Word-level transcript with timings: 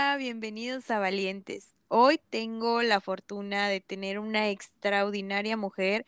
Bienvenidos 0.00 0.90
a 0.90 0.98
Valientes. 0.98 1.74
Hoy 1.88 2.18
tengo 2.30 2.82
la 2.82 3.02
fortuna 3.02 3.68
de 3.68 3.80
tener 3.80 4.18
una 4.18 4.48
extraordinaria 4.48 5.58
mujer. 5.58 6.06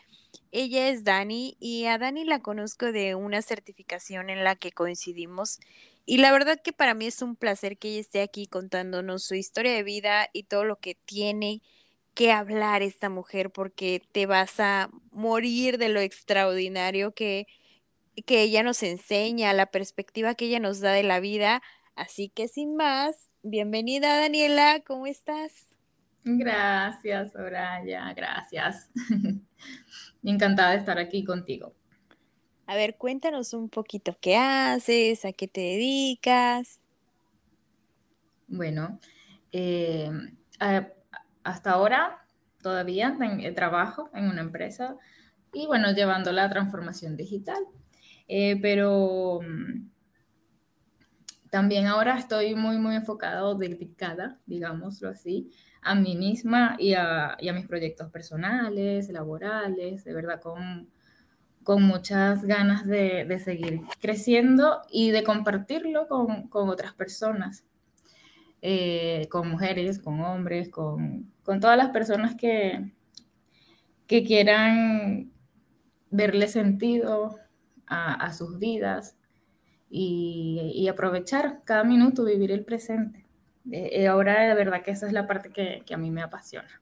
Ella 0.51 0.89
es 0.89 1.05
Dani 1.05 1.57
y 1.61 1.85
a 1.85 1.99
Dani 1.99 2.25
la 2.25 2.41
conozco 2.41 2.91
de 2.91 3.15
una 3.15 3.43
certificación 3.43 4.31
en 4.31 4.45
la 4.45 4.57
que 4.57 4.73
coincidimos. 4.73 5.61
Y 6.07 6.19
la 6.19 6.33
verdad 6.33 6.61
que 6.63 6.73
para 6.73 6.95
mí 6.95 7.07
es 7.07 7.21
un 7.21 7.37
placer 7.37 7.77
que 7.77 7.89
ella 7.89 8.01
esté 8.01 8.23
aquí 8.23 8.47
contándonos 8.47 9.25
su 9.25 9.35
historia 9.35 9.73
de 9.75 9.83
vida 9.83 10.29
y 10.33 10.45
todo 10.45 10.65
lo 10.65 10.77
que 10.77 10.95
tiene 10.95 11.61
que 12.15 12.33
hablar 12.33 12.83
esta 12.83 13.11
mujer 13.11 13.51
porque 13.51 14.03
te 14.13 14.25
vas 14.25 14.59
a 14.59 14.91
morir 15.11 15.77
de 15.77 15.91
lo 15.91 16.01
extraordinario 16.01 17.13
que, 17.13 17.47
que 18.27 18.43
ella 18.43 18.63
nos 18.63 18.83
enseña, 18.83 19.53
la 19.53 19.67
perspectiva 19.67 20.35
que 20.35 20.47
ella 20.47 20.61
nos 20.61 20.81
da 20.81 20.93
de 20.93 21.03
la 21.03 21.21
vida. 21.21 21.63
Así 21.95 22.31
que 22.31 22.49
sin 22.49 22.75
más, 22.75 23.32
bienvenida 23.43 24.21
Daniela, 24.21 24.83
¿cómo 24.87 25.07
estás? 25.07 25.67
Gracias, 26.25 27.33
Soraya, 27.33 28.13
gracias. 28.15 28.91
Encantada 30.23 30.71
de 30.71 30.79
estar 30.79 30.99
aquí 30.99 31.25
contigo. 31.25 31.75
A 32.67 32.77
ver, 32.77 32.97
cuéntanos 32.97 33.55
un 33.55 33.69
poquito 33.69 34.17
qué 34.21 34.37
haces, 34.37 35.25
a 35.25 35.33
qué 35.33 35.49
te 35.49 35.61
dedicas. 35.61 36.81
Bueno, 38.47 39.01
eh, 39.51 40.11
hasta 41.43 41.71
ahora 41.73 42.25
todavía 42.63 43.17
eh, 43.41 43.53
trabajo 43.53 44.11
en 44.15 44.27
una 44.27 44.43
empresa 44.43 44.97
y 45.53 45.67
bueno, 45.67 45.93
llevando 45.93 46.33
la 46.33 46.49
transformación 46.49 47.17
digital. 47.17 47.65
Eh, 48.29 48.59
pero 48.63 49.41
mm, 49.43 49.91
también 51.53 51.87
ahora 51.87 52.17
estoy 52.17 52.55
muy, 52.55 52.79
muy 52.79 52.95
enfocado, 52.97 53.55
dedicada, 53.55 54.39
digámoslo 54.47 55.11
así, 55.11 55.51
a 55.83 55.95
mí 55.95 56.17
misma 56.17 56.77
y 56.79 56.95
a, 56.95 57.37
mis 57.55 57.67
proyectos 57.67 58.11
personales, 58.11 59.11
laborales, 59.11 60.03
de 60.03 60.15
verdad, 60.15 60.41
con, 60.41 60.89
con 61.63 61.83
muchas 61.83 62.43
ganas 62.45 62.87
de, 62.87 63.39
seguir 63.39 63.83
creciendo 64.01 64.81
y 64.91 65.11
de 65.11 65.25
compartirlo 65.25 66.09
con, 66.09 66.49
otras 66.71 66.95
personas, 66.95 67.67
eh, 68.63 69.29
con 69.31 69.51
mujeres, 69.51 69.99
con 69.99 70.23
hombres, 70.23 70.71
con, 70.71 71.31
con 71.43 71.61
todas 71.61 71.77
las 71.77 71.91
personas 71.91 72.35
que, 72.35 72.91
que 74.07 74.25
quieran 74.25 75.31
verle 76.09 76.49
sentido 76.49 77.37
a, 77.87 78.33
sus 78.33 78.59
vidas 78.59 79.19
y, 79.95 80.89
aprovechar 80.89 81.61
cada 81.65 81.85
minuto, 81.85 82.25
vivir 82.25 82.51
el 82.51 82.65
presente. 82.65 83.27
Eh, 83.71 83.91
eh, 83.93 84.07
ahora 84.09 84.43
de 84.49 84.55
verdad 84.55 84.83
que 84.83 84.91
esa 84.91 85.07
es 85.07 85.13
la 85.13 85.27
parte 85.27 85.51
que, 85.51 85.83
que 85.85 85.95
a 85.95 85.99
mí 85.99 86.11
me 86.11 86.23
apasiona. 86.23 86.81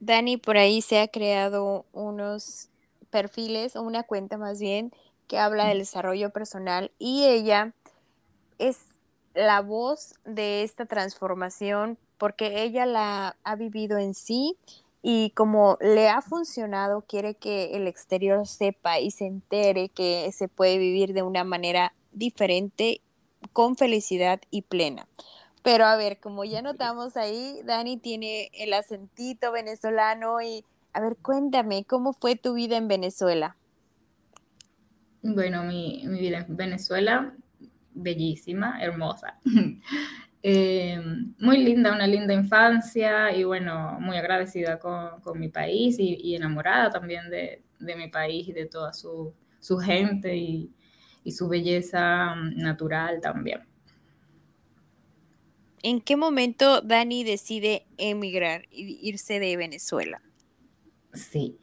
Dani, 0.00 0.38
por 0.38 0.56
ahí 0.56 0.80
se 0.80 1.00
ha 1.00 1.08
creado 1.08 1.84
unos 1.92 2.70
perfiles 3.10 3.76
o 3.76 3.82
una 3.82 4.02
cuenta 4.02 4.38
más 4.38 4.58
bien 4.58 4.90
que 5.28 5.38
habla 5.38 5.66
del 5.66 5.78
desarrollo 5.78 6.30
personal 6.30 6.90
y 6.98 7.24
ella 7.24 7.72
es 8.58 8.78
la 9.34 9.60
voz 9.60 10.14
de 10.24 10.62
esta 10.62 10.86
transformación 10.86 11.98
porque 12.16 12.62
ella 12.62 12.86
la 12.86 13.36
ha 13.44 13.56
vivido 13.56 13.98
en 13.98 14.14
sí 14.14 14.56
y 15.02 15.30
como 15.30 15.78
le 15.80 16.08
ha 16.08 16.22
funcionado, 16.22 17.02
quiere 17.02 17.34
que 17.34 17.76
el 17.76 17.88
exterior 17.88 18.46
sepa 18.46 19.00
y 19.00 19.10
se 19.10 19.26
entere 19.26 19.88
que 19.88 20.30
se 20.32 20.46
puede 20.46 20.78
vivir 20.78 21.12
de 21.12 21.22
una 21.22 21.42
manera 21.42 21.92
diferente, 22.12 23.00
con 23.52 23.76
felicidad 23.76 24.40
y 24.50 24.62
plena. 24.62 25.08
Pero 25.64 25.86
a 25.86 25.96
ver, 25.96 26.20
como 26.20 26.44
ya 26.44 26.62
notamos 26.62 27.16
ahí, 27.16 27.60
Dani 27.64 27.96
tiene 27.96 28.50
el 28.52 28.72
acentito 28.72 29.50
venezolano 29.50 30.40
y, 30.40 30.64
a 30.92 31.00
ver, 31.00 31.16
cuéntame, 31.16 31.84
¿cómo 31.84 32.12
fue 32.12 32.36
tu 32.36 32.54
vida 32.54 32.76
en 32.76 32.86
Venezuela? 32.86 33.56
Bueno, 35.22 35.64
mi, 35.64 36.02
mi 36.06 36.20
vida 36.20 36.46
en 36.48 36.56
Venezuela, 36.56 37.34
bellísima, 37.92 38.80
hermosa. 38.80 39.38
Eh, 40.44 41.00
muy 41.38 41.58
linda, 41.58 41.92
una 41.92 42.06
linda 42.06 42.34
infancia 42.34 43.34
y 43.34 43.44
bueno, 43.44 43.98
muy 44.00 44.16
agradecida 44.16 44.78
con, 44.80 45.20
con 45.20 45.38
mi 45.38 45.48
país 45.48 45.96
y, 46.00 46.34
enamorada 46.34 46.90
también 46.90 47.30
de, 47.30 47.62
de, 47.78 47.96
mi 47.96 48.08
país 48.08 48.48
y 48.48 48.52
de 48.52 48.66
toda 48.66 48.92
su, 48.92 49.32
su 49.60 49.78
gente 49.78 50.36
y, 50.36 50.72
y, 51.22 51.30
su 51.30 51.48
belleza 51.48 52.34
natural 52.56 53.20
también. 53.20 53.60
¿En 55.84 56.00
qué 56.00 56.16
momento 56.16 56.80
Dani 56.80 57.22
decide 57.22 57.86
emigrar 57.96 58.66
y 58.72 58.98
irse 59.00 59.38
de 59.38 59.56
Venezuela? 59.56 60.22
Sí, 61.12 61.56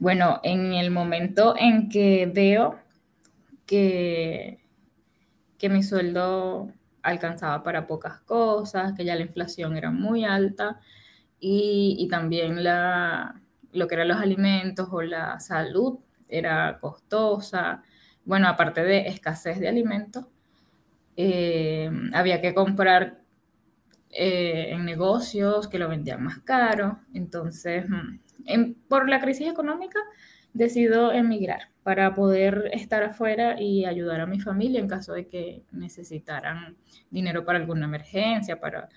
bueno, 0.00 0.40
en 0.42 0.72
el 0.72 0.90
momento 0.90 1.54
en 1.56 1.88
que 1.88 2.26
veo 2.26 2.80
que, 3.64 4.58
que 5.56 5.68
mi 5.68 5.84
sueldo 5.84 6.72
alcanzaba 7.04 7.62
para 7.62 7.86
pocas 7.86 8.20
cosas, 8.20 8.94
que 8.94 9.04
ya 9.04 9.14
la 9.14 9.22
inflación 9.22 9.76
era 9.76 9.90
muy 9.90 10.24
alta 10.24 10.80
y, 11.38 12.08
también 12.10 12.64
la, 12.64 13.40
lo 13.72 13.86
que 13.86 13.94
eran 13.94 14.08
los 14.08 14.18
alimentos 14.18 14.88
o 14.90 15.02
la 15.02 15.38
salud 15.40 15.98
era 16.28 16.78
costosa. 16.80 17.82
Bueno, 18.24 18.48
aparte 18.48 18.82
de 18.82 19.06
escasez 19.08 19.60
de 19.60 19.68
alimentos, 19.68 20.26
eh, 21.16 21.90
había 22.14 22.40
que 22.40 22.54
comprar 22.54 23.20
eh, 24.10 24.70
en 24.70 24.84
negocios 24.84 25.68
que 25.68 25.78
lo 25.78 25.88
vendían 25.88 26.22
más 26.22 26.38
caro. 26.40 27.00
Entonces, 27.12 27.84
mm, 27.88 28.72
por 28.88 29.08
la 29.08 29.20
crisis 29.20 29.48
económica, 29.48 30.00
decido 30.54 31.12
emigrar 31.12 31.68
para 31.82 32.14
poder 32.14 32.70
estar 32.72 33.02
afuera 33.02 33.60
y 33.60 33.84
ayudar 33.84 34.20
a 34.20 34.26
mi 34.26 34.40
familia 34.40 34.80
en 34.80 34.88
caso 34.88 35.12
de 35.12 35.26
que 35.26 35.64
necesitaran 35.72 36.76
dinero 37.10 37.44
para 37.44 37.58
alguna 37.58 37.84
emergencia, 37.84 38.58
para, 38.58 38.88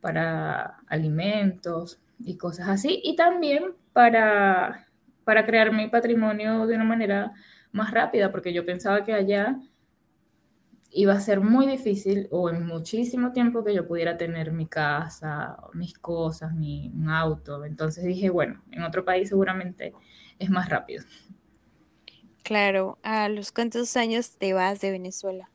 para 0.00 0.78
alimentos 0.86 1.98
y 2.20 2.36
cosas 2.36 2.68
así. 2.68 3.00
Y 3.02 3.16
también 3.16 3.74
para, 3.92 4.86
para 5.24 5.44
crear 5.44 5.72
mi 5.72 5.88
patrimonio 5.88 6.66
de 6.66 6.76
una 6.76 6.84
manera 6.84 7.32
más 7.72 7.90
rápida, 7.90 8.30
porque 8.30 8.52
yo 8.52 8.64
pensaba 8.64 9.02
que 9.02 9.14
allá 9.14 9.58
iba 10.90 11.12
a 11.14 11.20
ser 11.20 11.40
muy 11.40 11.66
difícil 11.66 12.28
o 12.30 12.50
en 12.50 12.66
muchísimo 12.66 13.32
tiempo 13.32 13.64
que 13.64 13.74
yo 13.74 13.86
pudiera 13.86 14.16
tener 14.16 14.52
mi 14.52 14.66
casa, 14.66 15.56
mis 15.72 15.98
cosas, 15.98 16.54
mi 16.54 16.92
auto. 17.08 17.64
Entonces 17.64 18.04
dije, 18.04 18.30
bueno, 18.30 18.62
en 18.70 18.82
otro 18.82 19.04
país 19.04 19.28
seguramente 19.30 19.92
es 20.38 20.50
más 20.50 20.68
rápido. 20.68 21.04
Claro, 22.42 22.98
¿a 23.02 23.28
los 23.28 23.52
cuántos 23.52 23.96
años 23.96 24.38
te 24.38 24.52
vas 24.52 24.80
de 24.80 24.90
Venezuela? 24.90 25.50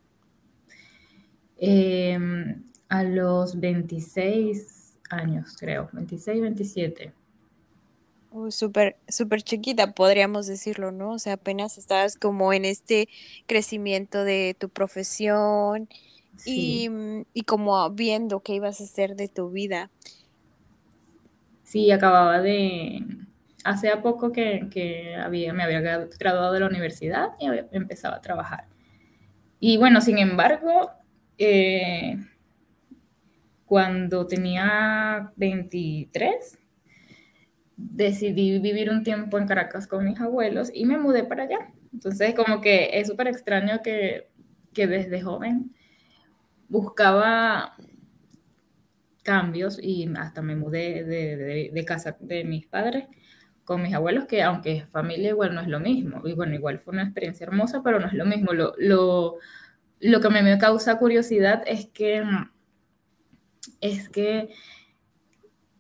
Em, 1.57 2.63
a 2.89 3.03
los 3.03 3.59
26 3.59 4.97
años, 5.09 5.55
creo, 5.59 5.89
26, 5.93 6.41
27. 6.41 7.13
Uy, 8.29 8.51
súper, 8.51 8.97
súper 9.07 9.43
chiquita, 9.43 9.93
podríamos 9.93 10.47
decirlo, 10.47 10.91
¿no? 10.91 11.11
O 11.13 11.19
sea, 11.19 11.33
apenas 11.33 11.77
estabas 11.77 12.17
como 12.17 12.51
en 12.53 12.66
este 12.66 13.07
crecimiento 13.45 14.23
de 14.23 14.55
tu 14.59 14.69
profesión 14.69 15.88
y, 16.43 16.89
y 17.33 17.43
como 17.43 17.89
viendo 17.91 18.41
qué 18.41 18.55
ibas 18.55 18.81
a 18.81 18.85
hacer 18.85 19.16
de 19.16 19.29
tu 19.29 19.51
vida. 19.51 19.91
Sí, 21.63 21.91
acababa 21.91 22.41
de, 22.41 23.03
hace 23.63 23.96
poco 23.97 24.31
que, 24.31 24.68
me 25.29 25.63
había 25.63 25.79
graduado 25.81 26.53
de 26.53 26.59
la 26.59 26.68
universidad 26.68 27.29
y 27.40 27.47
empezaba 27.72 28.18
a 28.18 28.22
trabajar. 28.22 28.68
Y 29.59 29.78
bueno, 29.78 30.01
sin 30.01 30.18
embargo, 30.18 30.91
eh, 31.38 32.18
cuando 33.66 34.28
tenía 34.28 35.32
23, 35.37 36.59
decidí 37.78 38.59
vivir 38.59 38.90
un 38.90 39.03
tiempo 39.03 39.37
en 39.37 39.47
Caracas 39.47 39.87
con 39.87 40.03
mis 40.03 40.20
abuelos 40.20 40.70
y 40.73 40.85
me 40.85 40.97
mudé 40.97 41.23
para 41.23 41.43
allá. 41.43 41.72
Entonces, 41.93 42.35
como 42.35 42.59
que 42.59 42.90
es 42.93 43.08
súper 43.08 43.28
extraño 43.28 43.82
que, 43.82 44.29
desde 44.73 45.22
joven 45.22 45.72
buscaba 46.67 47.76
cambios 49.22 49.79
y 49.79 50.11
hasta 50.17 50.41
me 50.41 50.55
mudé 50.55 51.03
de 51.03 51.85
casa 51.85 52.17
de 52.20 52.43
mis 52.43 52.66
padres 52.66 53.05
con 53.63 53.81
mis 53.81 53.93
abuelos, 53.93 54.25
que 54.25 54.41
aunque 54.43 54.85
familia 54.85 55.29
igual 55.29 55.55
no 55.55 55.61
es 55.61 55.67
lo 55.67 55.79
mismo. 55.79 56.21
Y 56.25 56.33
bueno, 56.33 56.53
igual 56.53 56.79
fue 56.79 56.93
una 56.93 57.03
experiencia 57.03 57.45
hermosa, 57.45 57.81
pero 57.83 57.99
no 57.99 58.07
es 58.07 58.13
lo 58.13 58.25
mismo. 58.25 58.53
Lo, 58.53 58.73
lo, 58.77 59.37
lo 59.99 60.19
que 60.21 60.29
me 60.29 60.57
causa 60.57 60.97
curiosidad 60.97 61.63
es 61.65 61.87
que, 61.87 62.23
es 63.81 64.09
que 64.09 64.49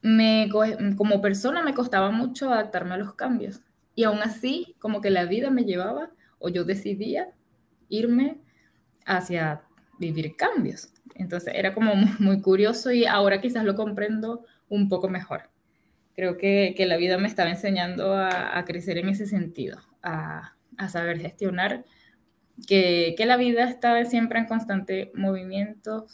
me, 0.01 0.49
como 0.97 1.21
persona 1.21 1.63
me 1.63 1.73
costaba 1.73 2.11
mucho 2.11 2.51
adaptarme 2.51 2.93
a 2.93 2.97
los 2.97 3.15
cambios. 3.15 3.61
Y 3.95 4.03
aún 4.03 4.19
así, 4.19 4.75
como 4.79 5.01
que 5.01 5.09
la 5.09 5.25
vida 5.25 5.49
me 5.49 5.65
llevaba, 5.65 6.11
o 6.39 6.49
yo 6.49 6.63
decidía 6.63 7.29
irme 7.89 8.41
hacia 9.05 9.63
vivir 9.99 10.35
cambios. 10.35 10.89
Entonces 11.15 11.53
era 11.55 11.73
como 11.73 11.95
muy, 12.19 12.41
curioso 12.41 12.91
y 12.91 13.05
ahora 13.05 13.41
quizás 13.41 13.63
lo 13.63 13.75
comprendo 13.75 14.45
un 14.69 14.89
poco 14.89 15.09
mejor. 15.09 15.49
Creo 16.15 16.37
que, 16.37 16.73
que 16.77 16.85
la 16.85 16.97
vida 16.97 17.17
me 17.17 17.27
estaba 17.27 17.49
enseñando 17.49 18.13
a, 18.13 18.57
a 18.57 18.65
crecer 18.65 18.97
en 18.97 19.09
ese 19.09 19.25
sentido, 19.25 19.79
a, 20.01 20.55
a 20.77 20.89
saber 20.89 21.19
gestionar, 21.19 21.85
que, 22.67 23.15
que, 23.17 23.25
la 23.25 23.37
vida 23.37 23.63
está 23.63 24.03
siempre 24.05 24.39
en 24.39 24.45
constante 24.45 25.11
movimiento 25.15 26.05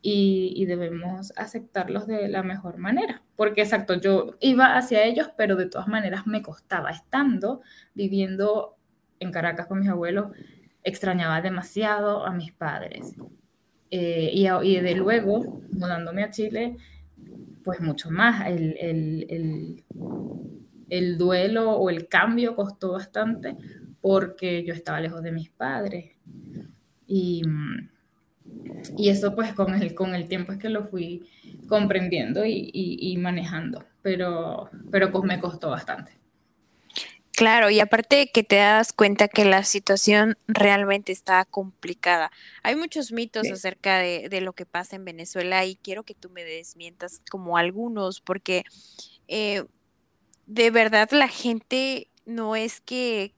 y, 0.00 0.52
y, 0.56 0.66
debemos 0.66 1.32
aceptarlos 1.36 2.06
de 2.06 2.28
la 2.28 2.42
mejor 2.42 2.78
manera. 2.78 3.22
Porque 3.36 3.62
exacto, 3.62 3.94
yo 3.94 4.36
iba 4.40 4.76
hacia 4.76 5.04
ellos, 5.04 5.30
pero 5.36 5.56
de 5.56 5.66
todas 5.66 5.88
maneras 5.88 6.26
me 6.26 6.42
costaba. 6.42 6.90
Estando 6.90 7.62
viviendo 7.94 8.76
en 9.18 9.32
Caracas 9.32 9.66
con 9.66 9.80
mis 9.80 9.88
abuelos, 9.88 10.32
extrañaba 10.84 11.40
demasiado 11.40 12.24
a 12.26 12.32
mis 12.32 12.52
padres. 12.52 13.14
Eh, 13.90 14.30
y, 14.32 14.48
y, 14.48 14.80
de 14.80 14.94
luego, 14.94 15.60
mudándome 15.70 16.24
a 16.24 16.30
Chile, 16.30 16.76
pues 17.64 17.80
mucho 17.80 18.10
más. 18.10 18.46
El, 18.46 18.76
el, 18.78 19.26
el, 19.28 19.84
el, 20.88 21.18
duelo 21.18 21.72
o 21.72 21.90
el 21.90 22.08
cambio 22.08 22.54
costó 22.54 22.92
bastante 22.92 23.56
porque 24.00 24.64
yo 24.64 24.74
estaba 24.74 25.00
lejos 25.00 25.22
de 25.22 25.32
mis 25.32 25.50
padres. 25.50 26.12
Y, 27.06 27.42
y 28.96 29.08
eso 29.08 29.34
pues 29.34 29.52
con 29.52 29.74
el, 29.74 29.94
con 29.94 30.14
el 30.14 30.28
tiempo 30.28 30.52
es 30.52 30.58
que 30.58 30.68
lo 30.68 30.84
fui 30.84 31.28
comprendiendo 31.68 32.44
y, 32.44 32.70
y, 32.72 33.12
y 33.12 33.16
manejando, 33.18 33.84
pero, 34.02 34.70
pero 34.90 35.10
pues 35.10 35.24
me 35.24 35.38
costó 35.38 35.70
bastante. 35.70 36.21
Claro, 37.34 37.70
y 37.70 37.80
aparte 37.80 38.30
que 38.30 38.42
te 38.42 38.56
das 38.56 38.92
cuenta 38.92 39.26
que 39.26 39.46
la 39.46 39.64
situación 39.64 40.36
realmente 40.48 41.12
está 41.12 41.44
complicada. 41.46 42.30
Hay 42.62 42.76
muchos 42.76 43.10
mitos 43.10 43.46
sí. 43.46 43.52
acerca 43.52 43.98
de, 43.98 44.28
de, 44.28 44.42
lo 44.42 44.52
que 44.52 44.66
pasa 44.66 44.96
en 44.96 45.04
Venezuela 45.06 45.64
y 45.64 45.76
quiero 45.76 46.02
que 46.02 46.14
tú 46.14 46.28
me 46.28 46.44
desmientas 46.44 47.22
como 47.30 47.56
algunos, 47.56 48.20
porque 48.20 48.64
eh, 49.28 49.64
de 50.46 50.70
verdad 50.70 51.10
la 51.10 51.28
gente 51.28 52.08
no 52.26 52.54
es 52.54 52.80
que 52.80 53.34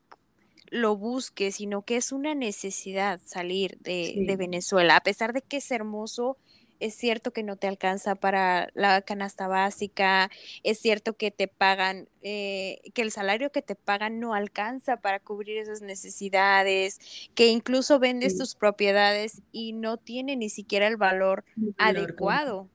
lo 0.70 0.96
busque, 0.96 1.52
sino 1.52 1.82
que 1.82 1.96
es 1.96 2.10
una 2.10 2.34
necesidad 2.34 3.20
salir 3.24 3.78
de, 3.78 4.12
sí. 4.14 4.26
de 4.26 4.36
Venezuela, 4.36 4.96
a 4.96 5.02
pesar 5.02 5.32
de 5.32 5.42
que 5.42 5.58
es 5.58 5.70
hermoso 5.70 6.36
es 6.84 6.94
cierto 6.94 7.32
que 7.32 7.42
no 7.42 7.56
te 7.56 7.66
alcanza 7.66 8.14
para 8.14 8.68
la 8.74 9.00
canasta 9.00 9.48
básica, 9.48 10.30
es 10.62 10.78
cierto 10.78 11.14
que 11.14 11.30
te 11.30 11.48
pagan, 11.48 12.08
eh, 12.20 12.80
que 12.92 13.00
el 13.00 13.10
salario 13.10 13.50
que 13.50 13.62
te 13.62 13.74
pagan 13.74 14.20
no 14.20 14.34
alcanza 14.34 14.98
para 14.98 15.18
cubrir 15.18 15.56
esas 15.56 15.80
necesidades, 15.80 16.98
que 17.34 17.48
incluso 17.48 17.98
vendes 17.98 18.32
sí. 18.34 18.38
tus 18.38 18.54
propiedades 18.54 19.40
y 19.50 19.72
no 19.72 19.96
tiene 19.96 20.36
ni 20.36 20.50
siquiera 20.50 20.86
el 20.86 20.98
valor, 20.98 21.46
el 21.56 21.74
valor 21.78 22.04
adecuado. 22.04 22.68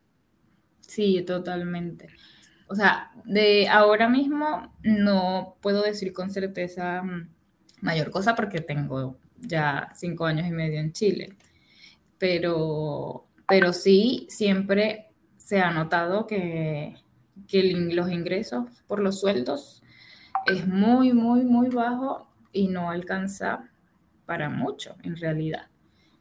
Sí, 0.82 1.22
totalmente. 1.22 2.08
O 2.68 2.74
sea, 2.74 3.12
de 3.26 3.68
ahora 3.68 4.10
mismo 4.10 4.74
no 4.82 5.56
puedo 5.62 5.84
decir 5.84 6.14
con 6.14 6.32
certeza 6.32 7.04
mm, 7.04 7.30
mayor 7.82 8.10
cosa 8.10 8.34
porque 8.36 8.62
tengo 8.62 9.20
ya 9.38 9.92
cinco 9.96 10.26
años 10.26 10.48
y 10.48 10.52
medio 10.52 10.80
en 10.80 10.94
Chile, 10.94 11.36
pero 12.18 13.29
pero 13.50 13.74
sí 13.74 14.28
siempre 14.30 15.08
se 15.38 15.60
ha 15.60 15.72
notado 15.72 16.28
que, 16.28 16.96
que 17.48 17.64
los 17.74 18.12
ingresos 18.12 18.66
por 18.88 19.00
los 19.00 19.20
sueldos 19.20 19.84
es 20.46 20.68
muy, 20.68 21.14
muy, 21.14 21.44
muy 21.44 21.70
bajo 21.70 22.28
y 22.54 22.68
no 22.68 22.90
alcanza 22.90 23.70
para 24.26 24.50
mucho 24.50 24.96
en 25.04 25.18
realidad. 25.18 25.68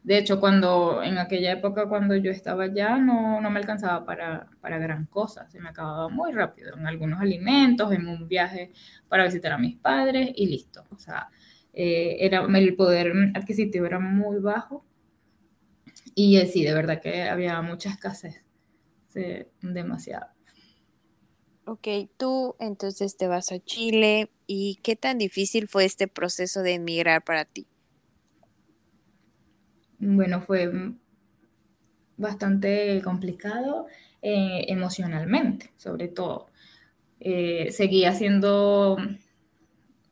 De 0.03 0.17
hecho, 0.17 0.41
cuando 0.41 1.03
en 1.03 1.19
aquella 1.19 1.53
época, 1.53 1.87
cuando 1.87 2.17
yo 2.17 2.31
estaba 2.31 2.65
allá, 2.65 2.97
no, 2.97 3.41
no 3.43 3.51
me 3.51 3.59
alcanzaba 3.59 4.07
para, 4.07 4.49
para, 4.61 4.79
gran 4.79 5.05
cosa. 5.07 5.51
Se 5.51 5.61
me 5.61 5.69
acababa 5.69 6.09
muy 6.09 6.33
rápido 6.33 6.75
en 6.77 6.87
algunos 6.87 7.21
alimentos, 7.21 7.93
en 7.93 8.09
un 8.09 8.27
viaje 8.27 8.73
para 9.09 9.25
visitar 9.25 9.53
a 9.53 9.59
mis 9.59 9.77
padres 9.77 10.31
y 10.35 10.47
listo. 10.47 10.85
O 10.95 10.99
sea, 10.99 11.29
eh, 11.75 12.17
era, 12.21 12.47
el 12.47 12.77
poder 12.77 13.13
adquisitivo 13.35 13.85
era 13.85 13.99
muy 13.99 14.39
bajo 14.39 14.85
y 16.19 16.37
eh, 16.37 16.47
sí, 16.47 16.65
de 16.65 16.75
verdad 16.75 17.01
que 17.01 17.23
había 17.23 17.63
mucha 17.63 17.91
escasez, 17.91 18.43
sí, 19.11 19.47
demasiado. 19.63 20.27
Ok, 21.65 21.87
tú 22.17 22.57
entonces 22.59 23.17
te 23.17 23.29
vas 23.29 23.53
a 23.53 23.61
Chile 23.61 24.29
y 24.49 24.81
¿qué 24.83 24.97
tan 24.97 25.19
difícil 25.19 25.69
fue 25.69 25.85
este 25.85 26.09
proceso 26.09 26.63
de 26.63 26.75
emigrar 26.75 27.23
para 27.23 27.45
ti? 27.45 27.69
Bueno, 30.01 30.41
fue 30.41 30.69
bastante 32.17 33.01
complicado 33.05 33.87
eh, 34.21 34.65
emocionalmente, 34.67 35.71
sobre 35.77 36.09
todo. 36.09 36.47
Eh, 37.21 37.71
seguía 37.71 38.13
siendo 38.13 38.97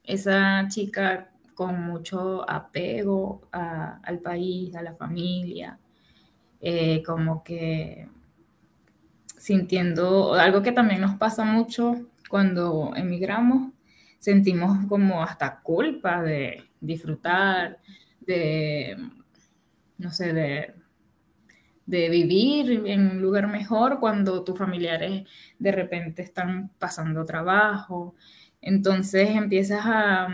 esa 0.05 0.69
chica 0.69 1.33
con 1.55 1.81
mucho 1.81 2.49
apego 2.49 3.49
a, 3.51 3.99
al 4.05 4.21
país, 4.21 4.77
a 4.77 4.83
la 4.83 4.95
familia, 4.95 5.81
eh, 6.69 7.01
como 7.05 7.45
que 7.45 8.09
sintiendo 9.37 10.35
algo 10.35 10.63
que 10.63 10.73
también 10.73 11.01
nos 11.01 11.15
pasa 11.15 11.45
mucho 11.45 11.95
cuando 12.29 12.93
emigramos, 12.97 13.73
sentimos 14.19 14.85
como 14.89 15.23
hasta 15.23 15.61
culpa 15.61 16.21
de 16.23 16.65
disfrutar, 16.81 17.79
de, 18.19 18.97
no 19.99 20.11
sé, 20.11 20.33
de, 20.33 20.75
de 21.87 22.09
vivir 22.09 22.83
en 22.87 23.13
un 23.13 23.23
lugar 23.23 23.47
mejor 23.47 24.01
cuando 24.01 24.43
tus 24.43 24.59
familiares 24.59 25.23
de 25.61 25.71
repente 25.71 26.23
están 26.23 26.73
pasando 26.81 27.25
trabajo. 27.25 28.17
Entonces 28.61 29.31
empiezas 29.31 29.83
a, 29.85 30.27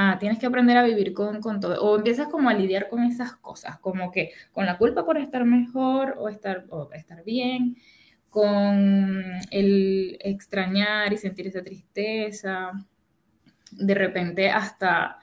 ah, 0.00 0.16
tienes 0.20 0.38
que 0.38 0.46
aprender 0.46 0.76
a 0.76 0.84
vivir 0.84 1.12
con, 1.12 1.40
con, 1.40 1.58
todo, 1.58 1.82
o 1.82 1.96
empiezas 1.96 2.28
como 2.28 2.48
a 2.48 2.54
lidiar 2.54 2.88
con 2.88 3.02
esas 3.02 3.34
cosas, 3.34 3.78
como 3.80 4.12
que 4.12 4.30
con 4.52 4.64
la 4.64 4.78
culpa 4.78 5.04
por 5.04 5.18
estar 5.18 5.44
mejor 5.44 6.14
o 6.18 6.28
estar, 6.28 6.66
o 6.70 6.88
estar 6.92 7.24
bien, 7.24 7.76
con 8.30 9.24
el 9.50 10.16
extrañar 10.20 11.12
y 11.12 11.16
sentir 11.16 11.48
esa 11.48 11.62
tristeza, 11.62 12.70
de 13.72 13.94
repente 13.94 14.50
hasta, 14.50 15.18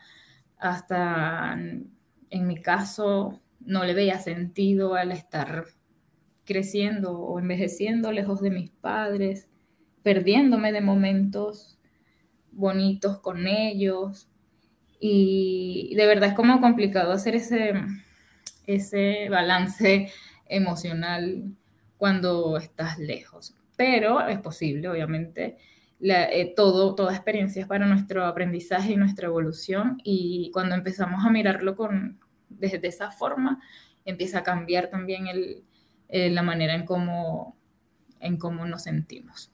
hasta 0.57 1.53
en 1.53 2.47
mi 2.47 2.61
caso, 2.61 3.39
no 3.61 3.85
le 3.85 3.93
veía 3.93 4.19
sentido 4.19 4.95
al 4.95 5.13
estar 5.13 5.65
creciendo 6.43 7.17
o 7.17 7.39
envejeciendo 7.39 8.11
lejos 8.11 8.41
de 8.41 8.51
mis 8.51 8.71
padres, 8.71 9.47
perdiéndome 10.03 10.73
de 10.73 10.81
momentos 10.81 11.79
bonitos 12.51 13.19
con 13.19 13.47
ellos, 13.47 14.29
y 14.99 15.93
de 15.95 16.05
verdad 16.07 16.29
es 16.29 16.35
como 16.35 16.59
complicado 16.61 17.11
hacer 17.11 17.35
ese, 17.35 17.73
ese 18.65 19.29
balance 19.29 20.11
emocional 20.47 21.55
cuando 21.97 22.57
estás 22.57 22.97
lejos. 22.97 23.55
Pero 23.77 24.25
es 24.27 24.39
posible, 24.39 24.87
obviamente. 24.87 25.57
La, 25.99 26.31
eh, 26.31 26.53
todo, 26.55 26.95
toda 26.95 27.13
experiencia 27.13 27.61
es 27.61 27.67
para 27.67 27.85
nuestro 27.85 28.25
aprendizaje 28.25 28.93
y 28.93 28.97
nuestra 28.97 29.27
evolución. 29.27 29.97
Y 30.03 30.51
cuando 30.53 30.75
empezamos 30.75 31.25
a 31.25 31.29
mirarlo 31.29 31.75
con, 31.75 32.19
desde 32.49 32.87
esa 32.87 33.11
forma, 33.11 33.61
empieza 34.05 34.39
a 34.39 34.43
cambiar 34.43 34.89
también 34.89 35.27
el, 35.27 35.63
eh, 36.09 36.29
la 36.29 36.43
manera 36.43 36.75
en 36.75 36.85
cómo, 36.85 37.57
en 38.19 38.37
cómo 38.37 38.65
nos 38.65 38.83
sentimos. 38.83 39.51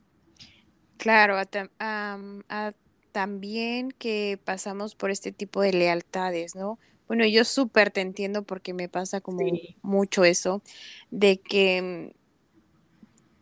Claro, 0.97 1.37
a, 1.37 2.15
um, 2.15 2.41
a 2.47 2.73
también 3.11 3.91
que 3.91 4.39
pasamos 4.43 4.95
por 4.95 5.11
este 5.11 5.31
tipo 5.31 5.61
de 5.61 5.73
lealtades, 5.73 6.55
¿no? 6.55 6.79
Bueno, 7.07 7.25
yo 7.25 7.43
súper 7.43 7.91
te 7.91 8.01
entiendo 8.01 8.43
porque 8.43 8.73
me 8.73 8.87
pasa 8.87 9.19
como 9.19 9.39
sí. 9.39 9.75
mucho 9.81 10.23
eso, 10.23 10.61
de 11.09 11.39
que 11.39 12.15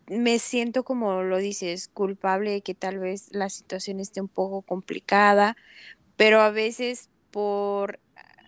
me 0.07 0.39
siento, 0.39 0.83
como 0.83 1.21
lo 1.21 1.37
dices, 1.37 1.87
culpable 1.87 2.51
de 2.51 2.61
que 2.61 2.73
tal 2.73 2.97
vez 2.97 3.29
la 3.31 3.49
situación 3.49 3.99
esté 3.99 4.21
un 4.21 4.27
poco 4.27 4.63
complicada, 4.63 5.55
pero 6.15 6.41
a 6.41 6.49
veces 6.49 7.09
por 7.29 7.99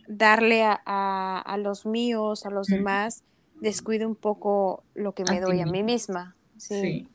darle 0.08 0.64
a, 0.64 0.82
a, 0.86 1.40
a 1.40 1.58
los 1.58 1.86
míos, 1.86 2.46
a 2.46 2.50
los 2.50 2.70
mm. 2.70 2.74
demás, 2.74 3.24
descuido 3.62 4.08
un 4.08 4.16
poco 4.16 4.84
lo 4.96 5.14
que 5.14 5.24
me 5.24 5.38
a 5.38 5.42
doy 5.42 5.62
a 5.62 5.66
mí 5.66 5.84
misma. 5.84 6.36
Sí. 6.58 6.82
sí. 6.82 7.08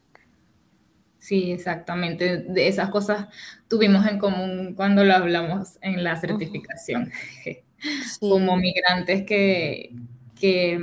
Sí, 1.27 1.51
exactamente. 1.51 2.39
De 2.39 2.69
esas 2.69 2.89
cosas 2.89 3.27
tuvimos 3.67 4.07
en 4.07 4.17
común 4.17 4.75
cuando 4.77 5.03
lo 5.03 5.13
hablamos 5.13 5.77
en 5.81 6.05
la 6.05 6.17
certificación. 6.17 7.11
Sí. 7.79 8.19
Como 8.21 8.57
migrantes 8.57 9.27
que, 9.27 9.91
que 10.41 10.81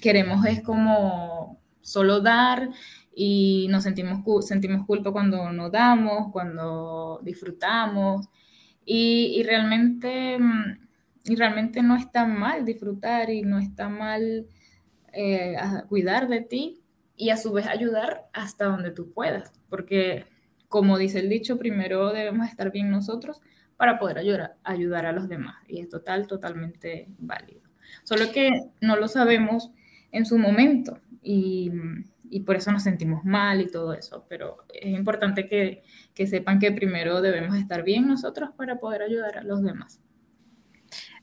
queremos 0.00 0.46
es 0.46 0.62
como 0.62 1.58
solo 1.80 2.20
dar 2.20 2.70
y 3.16 3.66
nos 3.68 3.82
sentimos, 3.82 4.46
sentimos 4.46 4.86
culpa 4.86 5.10
cuando 5.10 5.50
no 5.50 5.68
damos, 5.68 6.30
cuando 6.30 7.20
disfrutamos. 7.24 8.28
Y, 8.84 9.34
y 9.36 9.42
realmente 9.42 10.38
mm, 10.38 10.78
y 11.24 11.34
realmente 11.34 11.82
no 11.82 11.96
está 11.96 12.26
mal 12.26 12.64
disfrutar 12.64 13.28
y 13.30 13.42
no 13.42 13.58
está 13.58 13.88
mal 13.88 14.46
eh, 15.12 15.56
cuidar 15.88 16.28
de 16.28 16.42
ti 16.42 16.79
y 17.20 17.28
a 17.28 17.36
su 17.36 17.52
vez 17.52 17.66
ayudar 17.66 18.24
hasta 18.32 18.64
donde 18.64 18.92
tú 18.92 19.12
puedas, 19.12 19.52
porque 19.68 20.24
como 20.68 20.96
dice 20.96 21.18
el 21.18 21.28
dicho, 21.28 21.58
primero 21.58 22.12
debemos 22.12 22.48
estar 22.48 22.72
bien 22.72 22.90
nosotros 22.90 23.42
para 23.76 23.98
poder 23.98 24.16
ayudar, 24.16 24.56
ayudar 24.64 25.04
a 25.04 25.12
los 25.12 25.28
demás 25.28 25.56
y 25.68 25.80
es 25.80 25.90
total, 25.90 26.26
totalmente 26.26 27.08
válido. 27.18 27.60
Solo 28.04 28.32
que 28.32 28.70
no 28.80 28.96
lo 28.96 29.06
sabemos 29.06 29.70
en 30.12 30.24
su 30.24 30.38
momento 30.38 30.98
y, 31.22 31.70
y 32.30 32.40
por 32.40 32.56
eso 32.56 32.72
nos 32.72 32.84
sentimos 32.84 33.22
mal 33.24 33.60
y 33.60 33.70
todo 33.70 33.92
eso, 33.92 34.24
pero 34.26 34.64
es 34.72 34.94
importante 34.94 35.46
que, 35.46 35.82
que 36.14 36.26
sepan 36.26 36.58
que 36.58 36.72
primero 36.72 37.20
debemos 37.20 37.56
estar 37.56 37.82
bien 37.82 38.08
nosotros 38.08 38.50
para 38.56 38.78
poder 38.78 39.02
ayudar 39.02 39.36
a 39.36 39.42
los 39.42 39.62
demás. 39.62 40.00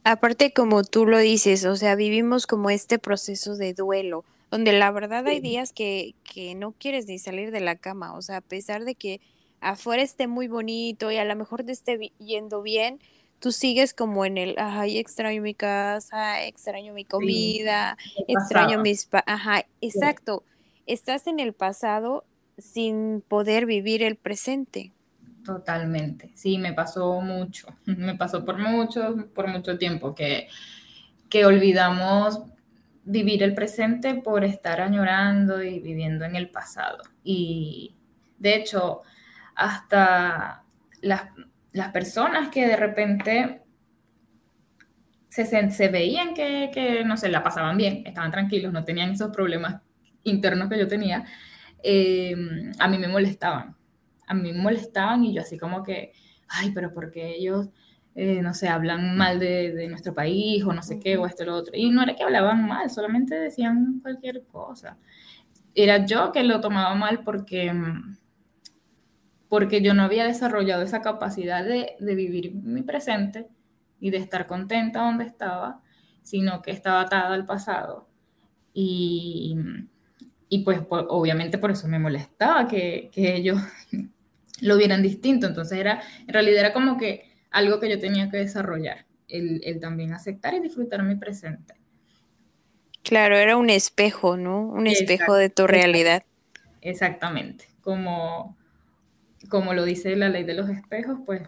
Aparte, 0.04 0.54
como 0.54 0.84
tú 0.84 1.08
lo 1.08 1.18
dices, 1.18 1.66
o 1.66 1.76
sea, 1.76 1.96
vivimos 1.96 2.46
como 2.46 2.70
este 2.70 3.00
proceso 3.00 3.58
de 3.58 3.74
duelo, 3.74 4.26
donde 4.50 4.74
la 4.74 4.92
verdad 4.92 5.28
hay 5.28 5.40
días 5.40 5.74
que, 5.74 6.16
que 6.24 6.56
no 6.56 6.72
quieres 6.72 7.08
ni 7.08 7.20
salir 7.20 7.52
de 7.52 7.60
la 7.60 7.76
cama, 7.76 8.14
o 8.14 8.22
sea, 8.22 8.38
a 8.38 8.42
pesar 8.42 8.86
de 8.86 8.96
que 8.96 9.20
afuera 9.60 10.02
esté 10.02 10.28
muy 10.28 10.48
bonito 10.48 11.12
y 11.12 11.18
a 11.18 11.26
lo 11.26 11.36
mejor 11.36 11.64
te 11.64 11.72
esté 11.72 12.14
yendo 12.20 12.62
bien, 12.62 13.00
tú 13.40 13.52
sigues 13.52 13.94
como 13.94 14.26
en 14.26 14.38
el, 14.38 14.56
ay, 14.58 14.98
extraño 14.98 15.42
mi 15.42 15.54
casa, 15.54 16.44
extraño 16.46 16.94
mi 16.94 17.06
comida, 17.06 17.98
extraño 18.28 18.82
mis... 18.82 19.08
Ajá, 19.26 19.66
exacto. 19.82 20.44
Estás 20.86 21.28
en 21.28 21.40
el 21.40 21.54
pasado 21.54 22.24
sin 22.58 23.22
poder 23.28 23.66
vivir 23.66 24.02
el 24.02 24.16
presente. 24.16 24.92
Totalmente, 25.46 26.32
sí, 26.36 26.58
me 26.58 26.74
pasó 26.74 27.22
mucho, 27.22 27.68
me 27.86 28.16
pasó 28.16 28.44
por 28.44 28.58
mucho, 28.58 29.28
por 29.34 29.48
mucho 29.48 29.78
tiempo 29.78 30.14
que, 30.16 30.48
que 31.30 31.46
olvidamos 31.46 32.42
vivir 33.08 33.44
el 33.44 33.54
presente 33.54 34.16
por 34.16 34.44
estar 34.44 34.82
añorando 34.82 35.64
y 35.64 35.80
viviendo 35.80 36.26
en 36.26 36.36
el 36.36 36.50
pasado. 36.50 37.04
Y 37.24 37.96
de 38.38 38.56
hecho, 38.56 39.02
hasta 39.56 40.64
las, 41.02 41.24
las 41.72 41.92
personas 41.92 42.50
que 42.50 42.68
de 42.68 42.76
repente 42.76 43.62
se, 45.30 45.46
se 45.72 45.88
veían 45.90 46.34
que, 46.34 46.70
que, 46.74 47.04
no 47.04 47.18
sé, 47.18 47.30
la 47.30 47.44
pasaban 47.44 47.78
bien, 47.78 48.04
estaban 48.06 48.32
tranquilos, 48.32 48.74
no 48.74 48.84
tenían 48.84 49.12
esos 49.12 49.32
problemas 49.32 49.82
internos 50.24 50.70
que 50.70 50.80
yo 50.80 50.88
tenía, 50.88 51.26
eh, 51.82 52.36
a 52.80 52.88
mí 52.88 52.98
me 52.98 53.08
molestaban 53.08 53.78
a 54.28 54.34
mí 54.34 54.52
me 54.52 54.60
molestaban 54.60 55.24
y 55.24 55.34
yo 55.34 55.42
así 55.42 55.58
como 55.58 55.82
que, 55.82 56.12
ay, 56.50 56.72
pero 56.72 56.92
porque 56.92 57.36
ellos, 57.36 57.70
eh, 58.20 58.42
no 58.42 58.56
sé, 58.56 58.68
hablan 58.68 59.16
mal 59.16 59.38
de, 59.38 59.72
de, 59.74 59.88
nuestro 59.88 60.12
país 60.12 60.64
o 60.64 60.74
no 60.74 60.82
sé 60.82 61.00
qué, 61.00 61.18
o 61.18 61.28
esto 61.28 61.44
o 61.44 61.46
lo 61.46 61.56
otro. 61.56 61.74
Y 61.78 61.92
no 61.92 62.02
era 62.02 62.16
que 62.16 62.24
hablaban 62.24 62.68
mal, 62.68 62.90
solamente 62.90 63.36
decían 63.36 64.00
cualquier 64.02 64.44
cosa. 64.48 64.98
Era 65.76 66.04
yo 66.04 66.32
que 66.32 66.42
lo 66.42 66.60
tomaba 66.60 66.96
mal 66.96 67.22
porque, 67.24 67.72
porque 69.48 69.84
yo 69.84 69.94
no 69.94 70.02
había 70.02 70.26
desarrollado 70.26 70.82
esa 70.82 71.04
capacidad 71.04 71.64
de, 71.64 71.92
de 72.00 72.16
vivir 72.16 72.56
mi 72.56 72.82
presente 72.82 73.50
y 74.00 74.10
de 74.10 74.18
estar 74.18 74.48
contenta 74.48 75.02
donde 75.02 75.26
estaba, 75.26 75.84
sino 76.24 76.64
que 76.64 76.72
estaba 76.72 77.02
atada 77.02 77.36
al 77.36 77.46
pasado. 77.46 78.10
Y, 78.74 79.58
y 80.50 80.64
pues, 80.64 80.82
pues, 80.90 81.06
obviamente 81.08 81.60
por 81.60 81.70
eso 81.70 81.88
me 81.88 82.00
molestaba 82.00 82.68
que, 82.68 83.12
que 83.14 83.36
ellos 83.36 83.62
lo 84.62 84.76
vieran 84.76 85.04
distinto. 85.04 85.46
Entonces 85.46 85.78
era, 85.78 86.02
en 86.26 86.34
realidad 86.34 86.62
era 86.62 86.74
como 86.74 86.98
que 86.98 87.37
algo 87.52 87.80
que 87.80 87.90
yo 87.90 88.00
tenía 88.00 88.30
que 88.30 88.38
desarrollar, 88.38 89.06
el, 89.28 89.80
también 89.80 90.14
aceptar 90.14 90.54
y 90.54 90.60
disfrutar 90.60 91.04
mi 91.04 91.16
presente. 91.16 91.76
Claro, 93.04 93.38
era 93.38 93.58
un 93.58 93.70
espejo, 93.70 94.38
¿no? 94.38 94.62
Un 94.62 94.88
espejo 94.88 95.36
de 95.36 95.50
tu 95.50 95.66
realidad. 95.66 96.24
Exactamente. 96.82 97.66
Como, 97.82 98.58
como 99.50 99.74
lo 99.74 99.86
dice 99.86 100.16
la 100.16 100.30
ley 100.30 100.44
de 100.44 100.54
los 100.54 100.70
espejos, 100.70 101.20
pues 101.26 101.42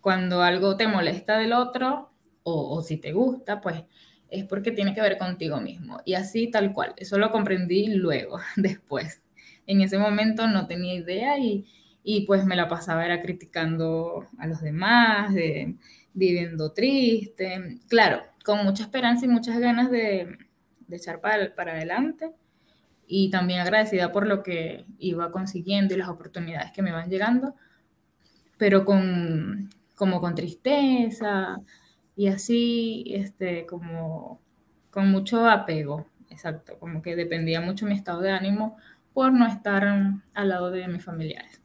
cuando 0.00 0.42
algo 0.42 0.76
te 0.76 0.86
molesta 0.86 1.38
del 1.38 1.52
otro 1.52 2.10
o, 2.44 2.76
o 2.76 2.82
si 2.82 2.96
te 2.96 3.12
gusta, 3.12 3.60
pues 3.60 3.82
es 4.30 4.44
porque 4.44 4.72
tiene 4.72 4.94
que 4.94 5.00
ver 5.00 5.18
contigo 5.18 5.60
mismo. 5.60 6.00
Y 6.04 6.14
así 6.14 6.48
tal 6.48 6.72
cual. 6.72 6.94
Eso 6.96 7.18
lo 7.18 7.30
comprendí 7.30 7.86
luego, 7.88 8.38
después. 8.56 9.22
En 9.66 9.80
ese 9.80 9.98
momento 9.98 10.46
no 10.46 10.66
tenía 10.66 10.94
idea 10.94 11.38
y, 11.38 11.66
y 12.04 12.26
pues 12.26 12.44
me 12.44 12.54
la 12.54 12.68
pasaba 12.68 13.04
era 13.04 13.20
criticando 13.20 14.28
a 14.38 14.46
los 14.46 14.60
demás, 14.60 15.34
de, 15.34 15.76
viviendo 16.12 16.72
triste, 16.72 17.80
claro, 17.88 18.22
con 18.44 18.62
mucha 18.64 18.84
esperanza 18.84 19.24
y 19.24 19.28
muchas 19.28 19.58
ganas 19.58 19.90
de, 19.90 20.38
de 20.86 20.96
echar 20.96 21.20
para, 21.20 21.54
para 21.54 21.72
adelante 21.72 22.30
y 23.06 23.30
también 23.30 23.60
agradecida 23.60 24.12
por 24.12 24.26
lo 24.26 24.42
que 24.42 24.84
iba 24.98 25.30
consiguiendo 25.30 25.94
y 25.94 25.98
las 25.98 26.08
oportunidades 26.08 26.72
que 26.72 26.82
me 26.82 26.92
van 26.92 27.08
llegando, 27.08 27.54
pero 28.58 28.84
con, 28.84 29.70
como 29.94 30.20
con 30.20 30.34
tristeza 30.34 31.60
y 32.16 32.28
así, 32.28 33.04
este, 33.08 33.66
como 33.66 34.40
con 34.90 35.10
mucho 35.10 35.48
apego, 35.48 36.06
exacto, 36.30 36.78
como 36.78 37.02
que 37.02 37.16
dependía 37.16 37.60
mucho 37.60 37.86
mi 37.86 37.94
estado 37.94 38.20
de 38.20 38.30
ánimo 38.30 38.76
por 39.12 39.32
no 39.32 39.46
estar 39.46 39.84
al 40.34 40.48
lado 40.48 40.70
de 40.70 40.86
mis 40.88 41.04
familiares. 41.04 41.63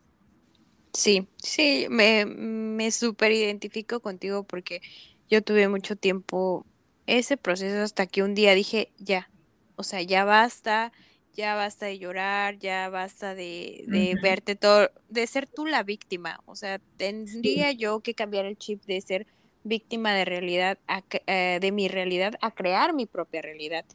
Sí, 1.00 1.30
sí, 1.38 1.88
me, 1.90 2.26
me 2.26 2.92
súper 2.92 3.32
identifico 3.32 4.02
contigo 4.02 4.44
porque 4.44 4.82
yo 5.30 5.42
tuve 5.42 5.70
mucho 5.70 5.96
tiempo 5.96 6.68
ese 7.06 7.38
proceso 7.38 7.82
hasta 7.82 8.06
que 8.06 8.22
un 8.22 8.36
día 8.36 8.54
dije, 8.54 8.92
ya, 8.98 9.32
o 9.78 9.84
sea, 9.84 10.02
ya 10.02 10.26
basta, 10.26 10.92
ya 11.32 11.56
basta 11.56 11.86
de 11.86 12.00
llorar, 12.00 12.60
ya 12.60 12.90
basta 12.90 13.34
de, 13.34 13.86
de 13.88 14.18
verte 14.22 14.58
todo, 14.58 14.90
de 15.08 15.26
ser 15.26 15.48
tú 15.48 15.66
la 15.68 15.84
víctima, 15.84 16.42
o 16.46 16.58
sea, 16.58 16.80
tendría 16.98 17.72
yo 17.72 18.02
que 18.02 18.14
cambiar 18.14 18.46
el 18.46 18.58
chip 18.58 18.84
de 18.84 19.00
ser 19.00 19.26
víctima 19.64 20.14
de 20.14 20.26
realidad, 20.26 20.80
a, 20.88 21.02
eh, 21.28 21.60
de 21.62 21.72
mi 21.72 21.88
realidad, 21.88 22.34
a 22.42 22.52
crear 22.54 22.94
mi 22.94 23.06
propia 23.06 23.42
realidad. 23.42 23.86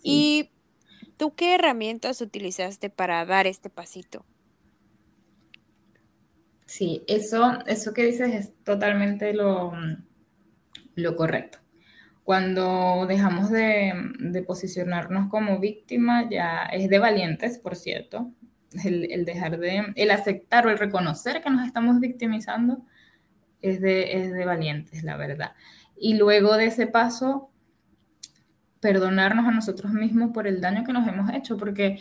¿Y 0.00 0.50
tú 1.16 1.34
qué 1.34 1.54
herramientas 1.56 2.20
utilizaste 2.20 2.88
para 2.88 3.24
dar 3.26 3.48
este 3.48 3.68
pasito? 3.68 4.24
Sí, 6.66 7.04
eso, 7.06 7.58
eso 7.66 7.94
que 7.94 8.04
dices 8.04 8.34
es 8.34 8.52
totalmente 8.64 9.32
lo, 9.32 9.72
lo 10.96 11.16
correcto. 11.16 11.58
Cuando 12.24 13.06
dejamos 13.06 13.50
de, 13.50 13.92
de, 14.18 14.42
posicionarnos 14.42 15.28
como 15.30 15.60
víctima, 15.60 16.28
ya 16.28 16.64
es 16.64 16.90
de 16.90 16.98
valientes, 16.98 17.58
por 17.58 17.76
cierto, 17.76 18.32
el, 18.84 19.24
dejar 19.24 19.58
de, 19.58 19.92
el 19.94 20.10
aceptar 20.10 20.66
o 20.66 20.70
el 20.70 20.78
reconocer 20.78 21.40
que 21.40 21.50
nos 21.50 21.64
estamos 21.64 22.00
victimizando 22.00 22.84
es 23.62 23.80
de, 23.80 24.24
es 24.24 24.32
de 24.32 24.44
valientes, 24.44 25.04
la 25.04 25.16
verdad. 25.16 25.52
Y 25.96 26.14
luego 26.14 26.56
de 26.56 26.66
ese 26.66 26.88
paso, 26.88 27.50
perdonarnos 28.80 29.46
a 29.46 29.52
nosotros 29.52 29.92
mismos 29.92 30.32
por 30.32 30.48
el 30.48 30.60
daño 30.60 30.84
que 30.84 30.92
nos 30.92 31.06
hemos 31.06 31.32
hecho, 31.32 31.56
porque 31.56 32.00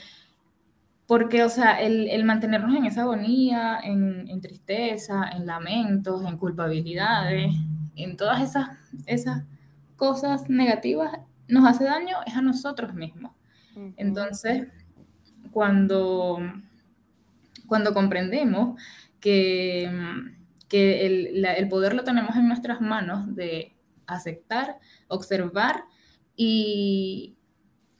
porque, 1.07 1.43
o 1.43 1.49
sea, 1.49 1.79
el, 1.81 2.07
el 2.09 2.23
mantenernos 2.23 2.75
en 2.75 2.85
esa 2.85 3.01
agonía, 3.01 3.79
en, 3.83 4.27
en, 4.27 4.41
tristeza, 4.41 5.29
en 5.33 5.45
lamentos, 5.45 6.25
en 6.25 6.37
culpabilidades, 6.37 7.53
en 7.95 8.17
todas 8.17 8.41
esas, 8.41 8.69
esas 9.05 9.43
cosas 9.95 10.49
negativas, 10.49 11.11
nos 11.47 11.65
hace 11.65 11.83
daño 11.83 12.17
es 12.25 12.35
a 12.35 12.41
nosotros 12.41 12.93
mismos. 12.93 13.31
Entonces, 13.97 14.67
cuando, 15.51 16.39
cuando 17.67 17.93
comprendemos 17.93 18.81
que, 19.19 19.91
que 20.69 21.05
el, 21.05 21.41
la, 21.41 21.53
el 21.53 21.67
poder 21.67 21.93
lo 21.93 22.03
tenemos 22.03 22.35
en 22.35 22.47
nuestras 22.47 22.81
manos 22.81 23.35
de 23.35 23.75
aceptar, 24.07 24.79
observar 25.07 25.83
y 26.35 27.35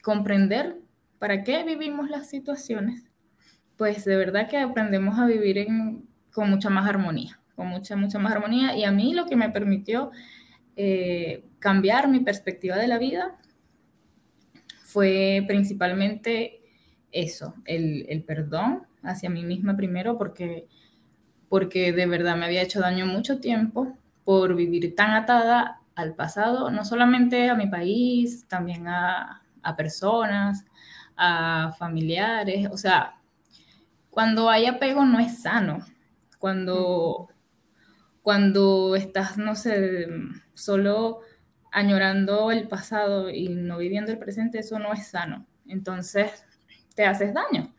comprender 0.02 0.78
¿Para 1.26 1.44
qué 1.44 1.64
vivimos 1.64 2.08
las 2.12 2.30
situaciones? 2.30 3.04
Pues 3.78 4.06
de 4.06 4.16
verdad 4.16 4.48
que 4.48 4.58
aprendemos 4.58 5.18
a 5.18 5.26
vivir 5.26 5.66
con 6.32 6.52
mucha 6.52 6.70
más 6.70 6.88
armonía, 6.88 7.40
con 7.56 7.66
mucha, 7.66 7.96
mucha 7.96 8.20
más 8.20 8.32
armonía. 8.32 8.78
Y 8.78 8.84
a 8.84 8.92
mí 8.92 9.12
lo 9.16 9.26
que 9.26 9.36
me 9.36 9.50
permitió 9.50 10.12
eh, 10.76 11.44
cambiar 11.58 12.10
mi 12.10 12.20
perspectiva 12.20 12.76
de 12.76 12.88
la 12.88 13.00
vida 13.00 13.40
fue 14.84 15.44
principalmente 15.48 16.62
eso, 17.12 17.56
el, 17.66 18.06
el, 18.08 18.22
perdón 18.24 18.84
hacia 19.02 19.32
mí 19.32 19.44
misma 19.44 19.76
primero, 19.76 20.20
porque, 20.20 20.68
porque 21.50 21.92
de 21.92 22.06
verdad 22.06 22.38
me 22.38 22.46
había 22.46 22.62
hecho 22.62 22.82
daño 22.82 23.08
mucho 23.08 23.40
tiempo 23.40 23.98
por 24.24 24.56
vivir 24.56 24.94
tan 24.94 25.10
atada 25.10 25.82
al 25.96 26.14
pasado, 26.14 26.70
no 26.70 26.86
solamente 26.86 27.50
a 27.50 27.56
mi 27.56 27.66
país, 27.66 28.46
también 28.48 28.88
a, 28.88 29.42
a 29.64 29.76
personas, 29.76 30.66
a 31.18 31.74
familiares, 31.78 32.68
o 32.72 32.78
sea, 32.78 33.16
cuando 34.10 34.50
hay 34.50 34.66
apego 34.66 35.06
no 35.06 35.20
es 35.20 35.42
sano, 35.42 35.86
cuando, 36.40 37.30
cuando 38.22 38.96
estás, 38.96 39.38
no 39.38 39.56
sé, 39.56 40.08
solo 40.54 41.20
añorando 41.72 42.52
el 42.52 42.68
pasado 42.70 43.30
y 43.30 43.50
no 43.50 43.78
viviendo 43.78 44.12
el 44.12 44.18
presente, 44.18 44.60
eso 44.60 44.80
no 44.80 44.94
es 44.94 45.08
sano. 45.08 45.46
Entonces, 45.68 46.46
te 46.96 47.06
haces 47.06 47.34
daño 47.34 47.74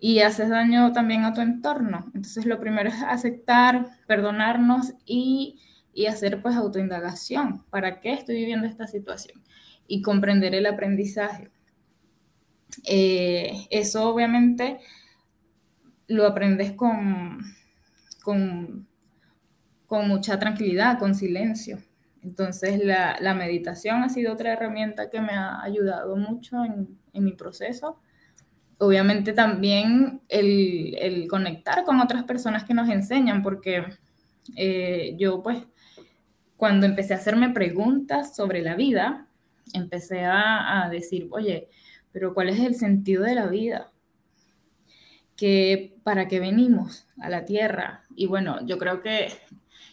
y 0.00 0.20
haces 0.20 0.48
daño 0.48 0.92
también 0.92 1.24
a 1.24 1.34
tu 1.34 1.42
entorno. 1.42 2.06
Entonces, 2.14 2.46
lo 2.46 2.58
primero 2.58 2.88
es 2.88 3.02
aceptar, 3.02 3.88
perdonarnos 4.06 4.94
y, 5.04 5.60
y 5.92 6.06
hacer 6.06 6.40
pues 6.40 6.56
autoindagación. 6.56 7.64
¿Para 7.70 8.00
qué 8.00 8.14
estoy 8.14 8.36
viviendo 8.36 8.66
esta 8.66 8.86
situación? 8.86 9.42
Y 9.86 10.00
comprender 10.00 10.54
el 10.54 10.64
aprendizaje. 10.64 11.50
Eh, 12.84 13.66
eso 13.70 14.08
obviamente 14.08 14.78
lo 16.06 16.26
aprendes 16.26 16.72
con, 16.72 17.38
con, 18.22 18.86
con, 19.86 20.08
mucha 20.08 20.38
tranquilidad, 20.38 20.98
con 20.98 21.14
silencio. 21.14 21.82
Entonces 22.22 22.84
la, 22.84 23.16
la, 23.20 23.34
meditación 23.34 24.02
ha 24.02 24.08
sido 24.08 24.32
otra 24.32 24.52
herramienta 24.52 25.10
que 25.10 25.20
me 25.20 25.32
ha 25.32 25.62
ayudado 25.62 26.16
mucho 26.16 26.64
en, 26.64 26.98
en 27.12 27.24
mi 27.24 27.32
proceso. 27.32 28.00
Obviamente 28.78 29.32
también 29.32 30.22
el, 30.28 30.96
el, 31.00 31.28
conectar 31.28 31.84
con 31.84 32.00
otras 32.00 32.24
personas 32.24 32.64
que 32.64 32.74
nos 32.74 32.88
enseñan, 32.88 33.42
porque 33.42 33.84
eh, 34.56 35.14
yo 35.18 35.42
pues 35.42 35.58
cuando 36.56 36.86
empecé 36.86 37.14
a 37.14 37.18
hacerme 37.18 37.50
preguntas 37.50 38.34
sobre 38.34 38.62
la 38.62 38.74
vida, 38.74 39.28
empecé 39.74 40.24
a, 40.24 40.84
a 40.84 40.88
decir, 40.88 41.28
oye, 41.30 41.68
pero 42.18 42.34
¿cuál 42.34 42.48
es 42.48 42.58
el 42.58 42.74
sentido 42.74 43.22
de 43.22 43.34
la 43.36 43.46
vida? 43.46 43.92
que 45.38 45.96
para 46.02 46.26
qué 46.26 46.40
venimos 46.40 47.06
a 47.20 47.30
la 47.30 47.44
tierra. 47.44 48.04
Y 48.16 48.26
bueno, 48.26 48.66
yo 48.66 48.76
creo 48.76 49.00
que 49.00 49.28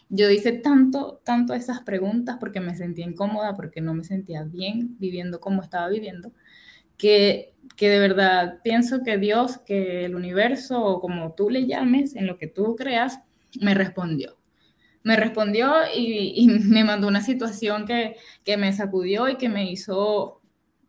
yo 0.09 0.31
hice 0.31 0.53
tanto, 0.53 1.21
tanto 1.23 1.53
esas 1.53 1.81
preguntas 1.81 2.37
porque 2.39 2.59
me 2.59 2.75
sentía 2.75 3.05
incómoda, 3.05 3.53
porque 3.53 3.79
no 3.79 3.93
me 3.93 4.03
sentía 4.03 4.43
bien 4.43 4.97
viviendo 4.97 5.39
como 5.39 5.61
estaba 5.61 5.87
viviendo, 5.87 6.31
que, 6.97 7.53
que 7.77 7.89
de 7.89 7.99
verdad 7.99 8.59
pienso 8.63 9.03
que 9.03 9.19
Dios, 9.19 9.59
que 9.59 10.05
el 10.05 10.15
universo, 10.15 10.83
o 10.83 10.99
como 10.99 11.33
tú 11.33 11.51
le 11.51 11.67
llames, 11.67 12.15
en 12.15 12.25
lo 12.25 12.39
que 12.39 12.47
tú 12.47 12.75
creas, 12.75 13.19
me 13.61 13.75
respondió. 13.75 14.37
Me 15.03 15.15
respondió 15.15 15.75
y, 15.95 16.33
y 16.35 16.47
me 16.49 16.83
mandó 16.83 17.07
una 17.07 17.21
situación 17.21 17.85
que, 17.85 18.15
que 18.43 18.57
me 18.57 18.73
sacudió 18.73 19.29
y 19.29 19.35
que 19.37 19.49
me 19.49 19.69
hizo 19.69 20.41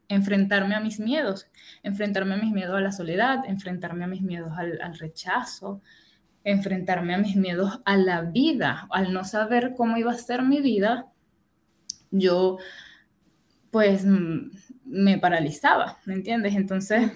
enfrentarme 0.08 0.74
a 0.74 0.80
mis 0.80 1.00
miedos, 1.00 1.48
enfrentarme 1.82 2.34
a 2.34 2.38
mis 2.38 2.52
miedos 2.52 2.76
a 2.76 2.80
la 2.80 2.92
soledad, 2.92 3.44
enfrentarme 3.46 4.04
a 4.04 4.08
mis 4.08 4.22
miedos 4.22 4.52
al, 4.56 4.98
rechazo, 4.98 5.82
enfrentarme 6.44 7.14
a 7.14 7.18
mis 7.18 7.36
miedos 7.36 7.80
a 7.84 7.96
la 7.96 8.22
vida, 8.22 8.86
al 8.90 9.12
no 9.12 9.24
saber 9.24 9.74
cómo 9.76 9.96
iba 9.96 10.12
a 10.12 10.16
ser 10.16 10.42
mi 10.42 10.60
vida, 10.60 11.06
yo 12.10 12.58
pues 13.70 14.04
me 14.84 15.18
paralizaba, 15.18 15.98
¿me 16.06 16.14
entiendes? 16.14 16.54
Entonces, 16.54 17.10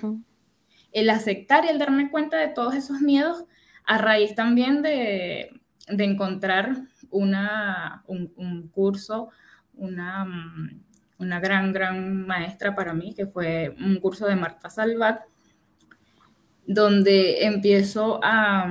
el 0.92 1.10
aceptar 1.10 1.64
y 1.64 1.68
el 1.68 1.78
darme 1.78 2.10
cuenta 2.10 2.36
de 2.38 2.48
todos 2.48 2.74
esos 2.74 3.00
miedos 3.00 3.44
a 3.84 3.98
raíz 3.98 4.34
también 4.34 4.82
de, 4.82 5.50
encontrar 5.86 6.82
una, 7.10 8.02
un 8.06 8.68
curso, 8.68 9.30
una 9.74 10.24
mm, 10.24 10.89
una 11.20 11.38
gran, 11.38 11.72
gran 11.72 12.26
maestra 12.26 12.74
para 12.74 12.94
mí, 12.94 13.14
que 13.14 13.26
fue 13.26 13.74
un 13.78 14.00
curso 14.00 14.26
de 14.26 14.36
Marta 14.36 14.70
Salvat, 14.70 15.22
donde 16.66 17.44
empiezo 17.44 18.20
a, 18.22 18.66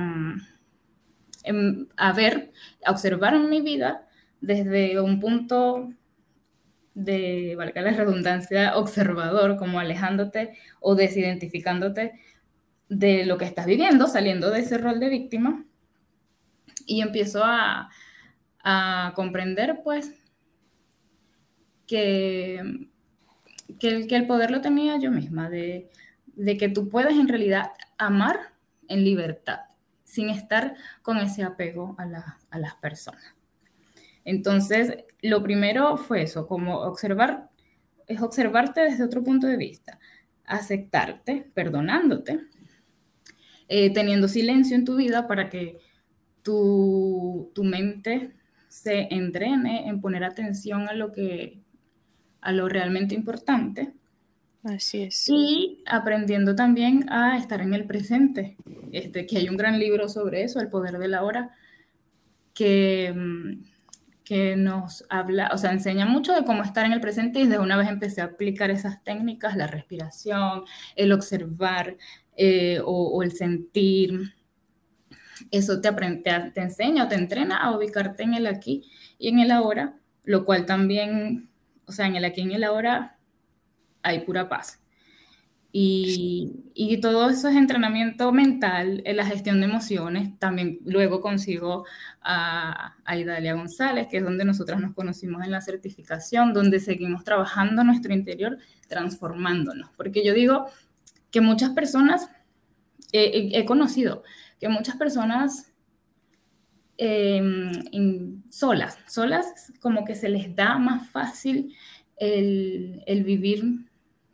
em, 1.44 1.86
a 1.96 2.12
ver, 2.12 2.52
a 2.84 2.90
observar 2.90 3.38
mi 3.38 3.60
vida 3.60 4.06
desde 4.40 5.00
un 5.00 5.20
punto 5.20 5.90
de, 6.94 7.54
valga 7.56 7.82
la 7.82 7.92
redundancia, 7.92 8.76
observador, 8.76 9.56
como 9.56 9.78
alejándote 9.78 10.56
o 10.80 10.94
desidentificándote 10.94 12.12
de 12.88 13.24
lo 13.26 13.38
que 13.38 13.44
estás 13.44 13.66
viviendo, 13.66 14.06
saliendo 14.08 14.50
de 14.50 14.60
ese 14.60 14.78
rol 14.78 14.98
de 14.98 15.08
víctima, 15.08 15.64
y 16.86 17.02
empiezo 17.02 17.42
a, 17.44 17.90
a 18.64 19.12
comprender, 19.14 19.80
pues, 19.84 20.19
que, 21.90 22.86
que, 23.80 24.16
el, 24.16 24.26
poder 24.28 24.52
lo 24.52 24.60
tenía 24.60 24.96
yo 25.00 25.10
misma, 25.10 25.50
de, 25.50 25.90
de 26.36 26.56
que 26.56 26.68
tú 26.68 26.88
puedes 26.88 27.18
en 27.18 27.26
realidad 27.26 27.72
amar 27.98 28.36
en 28.86 29.02
libertad, 29.02 29.62
sin 30.04 30.28
estar 30.28 30.76
con 31.02 31.16
ese 31.16 31.42
apego 31.42 31.96
a, 31.98 32.06
la, 32.06 32.38
a 32.50 32.60
las 32.60 32.76
personas. 32.76 33.34
Entonces, 34.24 34.98
lo 35.20 35.42
primero 35.42 35.96
fue 35.96 36.22
eso, 36.22 36.46
como 36.46 36.78
observar, 36.78 37.50
es 38.06 38.22
observarte 38.22 38.82
desde 38.82 39.02
otro 39.02 39.24
punto 39.24 39.48
de 39.48 39.56
vista, 39.56 39.98
aceptarte, 40.44 41.50
perdonándote, 41.54 42.38
eh, 43.66 43.92
teniendo 43.92 44.28
silencio 44.28 44.76
en 44.76 44.84
tu 44.84 44.94
vida 44.94 45.26
para 45.26 45.50
que 45.50 45.78
tu, 46.42 47.50
tu 47.52 47.64
mente 47.64 48.36
se 48.68 49.12
entrene 49.12 49.88
en 49.88 50.00
poner 50.00 50.22
atención 50.22 50.88
a 50.88 50.94
lo 50.94 51.10
que 51.10 51.59
a 52.40 52.52
lo 52.52 52.68
realmente 52.68 53.14
importante. 53.14 53.92
Así 54.62 55.02
es. 55.02 55.28
Y 55.28 55.82
aprendiendo 55.86 56.54
también 56.54 57.10
a 57.10 57.38
estar 57.38 57.60
en 57.62 57.72
el 57.72 57.86
presente. 57.86 58.56
Este, 58.92 59.26
que 59.26 59.38
hay 59.38 59.48
un 59.48 59.56
gran 59.56 59.78
libro 59.78 60.08
sobre 60.08 60.42
eso, 60.42 60.60
El 60.60 60.68
poder 60.68 60.98
de 60.98 61.08
la 61.08 61.22
hora, 61.22 61.50
que, 62.52 63.12
mm, 63.16 63.62
que 64.24 64.56
nos 64.56 65.04
habla, 65.08 65.50
o 65.52 65.58
sea, 65.58 65.72
enseña 65.72 66.06
mucho 66.06 66.32
de 66.34 66.44
cómo 66.44 66.62
estar 66.62 66.84
en 66.86 66.92
el 66.92 67.00
presente 67.00 67.40
y 67.40 67.46
de 67.46 67.58
una 67.58 67.76
vez 67.76 67.88
empecé 67.88 68.20
a 68.20 68.26
aplicar 68.26 68.70
esas 68.70 69.02
técnicas, 69.02 69.56
la 69.56 69.66
respiración, 69.66 70.64
el 70.94 71.12
observar 71.12 71.96
eh, 72.36 72.80
o, 72.84 73.22
el 73.22 73.32
sentir. 73.32 74.34
Eso 75.50 75.80
te, 75.80 75.88
aprende, 75.88 76.22
te, 76.22 76.50
te 76.52 76.60
enseña 76.60 77.04
o 77.04 77.08
te 77.08 77.16
entrena 77.16 77.56
a 77.56 77.76
ubicarte 77.76 78.22
en 78.22 78.34
el 78.34 78.46
aquí 78.46 78.84
y 79.18 79.28
en 79.28 79.40
el 79.40 79.50
ahora, 79.50 79.96
lo 80.24 80.44
cual 80.44 80.66
también 80.66 81.49
o 81.90 81.92
sea, 81.92 82.06
en 82.06 82.14
el 82.14 82.24
aquí 82.24 82.40
y 82.40 82.44
en 82.44 82.52
el 82.52 82.64
ahora 82.64 83.18
hay 84.02 84.20
pura 84.20 84.48
paz. 84.48 84.78
Y, 85.72 86.70
y, 86.74 87.00
todo 87.00 87.30
eso 87.30 87.48
es 87.48 87.56
entrenamiento 87.56 88.32
mental, 88.32 89.02
en 89.04 89.16
la 89.16 89.26
gestión 89.26 89.60
de 89.60 89.66
emociones. 89.66 90.38
También 90.38 90.78
luego 90.84 91.20
consigo 91.20 91.84
a, 92.22 92.94
a, 93.04 93.16
Idalia 93.16 93.54
González, 93.54 94.06
que 94.08 94.18
es 94.18 94.24
donde 94.24 94.44
nosotras 94.44 94.80
nos 94.80 94.94
conocimos 94.94 95.44
en 95.44 95.50
la 95.50 95.60
certificación, 95.60 96.52
donde 96.52 96.78
seguimos 96.78 97.24
trabajando 97.24 97.82
nuestro 97.82 98.14
interior, 98.14 98.58
transformándonos. 98.88 99.90
Porque 99.96 100.24
yo 100.24 100.32
digo 100.32 100.66
que 101.32 101.40
muchas 101.40 101.70
personas, 101.70 102.30
he, 103.12 103.50
he 103.52 103.64
conocido 103.64 104.22
que 104.60 104.68
muchas 104.68 104.96
personas 104.96 105.69
Em, 107.02 108.42
solas, 108.50 108.98
solas 109.08 109.72
como 109.80 110.04
que 110.04 110.14
se 110.14 110.28
les 110.28 110.54
da 110.54 110.76
más 110.76 111.08
fácil 111.08 111.74
el, 112.18 113.24
vivir 113.24 113.64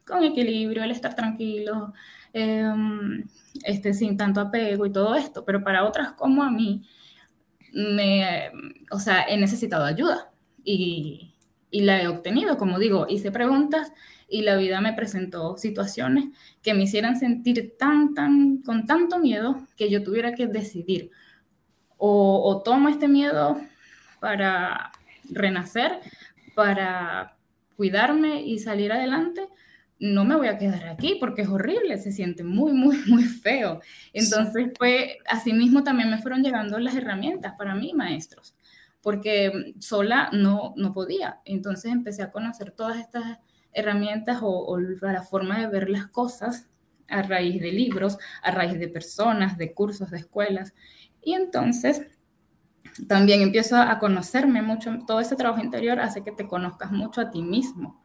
con 0.05 0.25
equilibrio, 0.25 0.83
el 0.83 0.91
estar 0.91 1.15
tranquilo, 1.15 1.93
em, 2.33 3.25
este, 3.63 3.95
sin 3.95 4.17
tanto 4.17 4.41
apego 4.41 4.85
y 4.85 4.91
todo 4.91 5.15
esto, 5.15 5.45
pero 5.45 5.63
para 5.63 5.85
otras 5.85 6.15
como 6.15 6.43
a 6.43 6.51
mí, 6.51 6.83
me, 7.73 8.51
o 8.91 8.99
sea, 8.99 9.23
he 9.29 9.37
necesitado 9.37 9.85
ayuda 9.85 10.33
y, 10.65 11.35
y 11.71 11.83
la 11.83 12.03
he 12.03 12.09
obtenido, 12.09 12.59
como 12.59 12.81
digo, 12.81 13.07
hice 13.09 13.31
preguntas 13.31 13.93
y 14.29 14.43
la 14.43 14.57
vida 14.57 14.81
me 14.81 14.93
presentó 14.93 15.57
situaciones 15.57 16.37
que 16.63 16.75
me 16.75 16.83
hicieran 16.85 17.17
sentir 17.17 17.77
tan, 17.79 18.15
tan, 18.15 18.59
con 18.63 18.87
tanto 18.87 19.21
miedo 19.21 19.69
que 19.77 19.89
yo 19.89 20.03
tuviera 20.03 20.35
que 20.35 20.49
decidir 20.49 21.13
o, 21.99 22.63
tomo 22.65 22.89
este 22.89 23.09
miedo 23.09 23.61
para 24.21 24.93
renacer, 25.31 26.01
para 26.55 27.37
cuidarme 27.77 28.43
y 28.43 28.59
salir 28.59 28.93
adelante, 28.93 29.49
no 29.99 30.25
me 30.25 30.37
voy 30.37 30.49
a 30.49 30.59
quedar 30.59 30.89
aquí 30.89 31.17
porque 31.19 31.43
es 31.43 31.49
horrible, 31.49 31.99
se 31.99 32.13
siente 32.13 32.45
muy, 32.45 32.73
muy, 32.73 32.99
muy 33.07 33.25
feo. 33.25 33.81
Entonces, 34.13 34.71
fue, 34.77 35.19
así 35.29 35.53
mismo 35.53 35.85
también 35.85 36.11
me 36.11 36.21
fueron 36.21 36.43
llegando 36.43 36.79
las 36.79 36.95
herramientas 36.95 37.55
para 37.57 37.75
mí, 37.75 37.93
maestros, 37.95 38.55
porque 39.01 39.75
sola 39.79 40.31
no, 40.33 40.75
no 40.77 40.93
podía. 40.93 41.41
Entonces 41.45 41.93
empecé 41.93 42.23
a 42.23 42.31
conocer 42.31 42.73
todas 42.73 42.99
estas 42.99 43.39
herramientas 43.73 44.39
o, 44.43 44.67
o 44.67 44.79
la 44.79 45.23
forma 45.23 45.61
de 45.61 45.69
ver 45.69 45.89
las 45.89 46.09
cosas 46.09 46.69
a 47.09 47.23
raíz 47.23 47.61
de 47.61 47.73
libros, 47.73 48.19
a 48.43 48.51
raíz 48.51 48.79
de 48.79 48.89
personas, 48.89 49.57
de 49.59 49.73
cursos, 49.73 50.11
de 50.11 50.19
escuelas. 50.19 50.75
Y 51.27 51.35
entonces 51.35 52.03
también 53.09 53.43
empiezo 53.43 53.77
a 53.77 53.99
conocerme 53.99 54.63
mucho, 54.63 54.97
todo 55.09 55.19
ese 55.19 55.35
trabajo 55.35 55.61
interior 55.61 55.99
hace 55.99 56.23
que 56.23 56.31
te 56.31 56.47
conozcas 56.47 56.93
mucho 56.93 57.21
a 57.21 57.33
ti 57.33 57.43
mismo. 57.43 58.01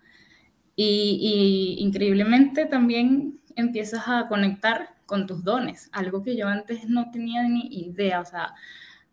Y, 0.76 1.76
increíblemente 1.78 2.66
también 2.66 3.40
empiezas 3.56 4.08
a 4.08 4.26
conectar 4.28 4.96
con 5.06 5.28
tus 5.28 5.44
dones, 5.44 5.88
algo 5.92 6.24
que 6.24 6.36
yo 6.36 6.48
antes 6.48 6.90
no 6.90 7.12
tenía 7.12 7.44
ni 7.44 7.68
idea, 7.68 8.22
o 8.22 8.26
sea, 8.26 8.56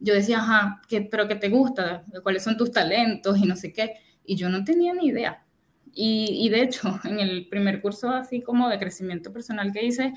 yo 0.00 0.14
decía, 0.14 0.38
ajá, 0.38 0.80
¿qué, 0.88 1.02
pero 1.02 1.28
qué 1.28 1.34
te 1.34 1.50
gusta, 1.50 2.02
cuáles 2.22 2.42
son 2.44 2.56
tus 2.56 2.72
talentos 2.72 3.36
y 3.36 3.44
no 3.44 3.56
sé 3.56 3.74
qué. 3.74 3.96
y 4.24 4.36
yo 4.36 4.48
no 4.48 4.64
tenía 4.64 4.94
ni 4.94 5.08
idea. 5.08 5.44
Y, 5.92 6.48
de 6.48 6.62
hecho, 6.62 6.98
en 7.04 7.20
el 7.20 7.48
primer 7.48 7.82
curso 7.82 8.08
así 8.08 8.40
como 8.40 8.68
de 8.70 8.78
crecimiento 8.78 9.32
personal 9.32 9.70
que 9.72 9.84
hice, 9.84 10.14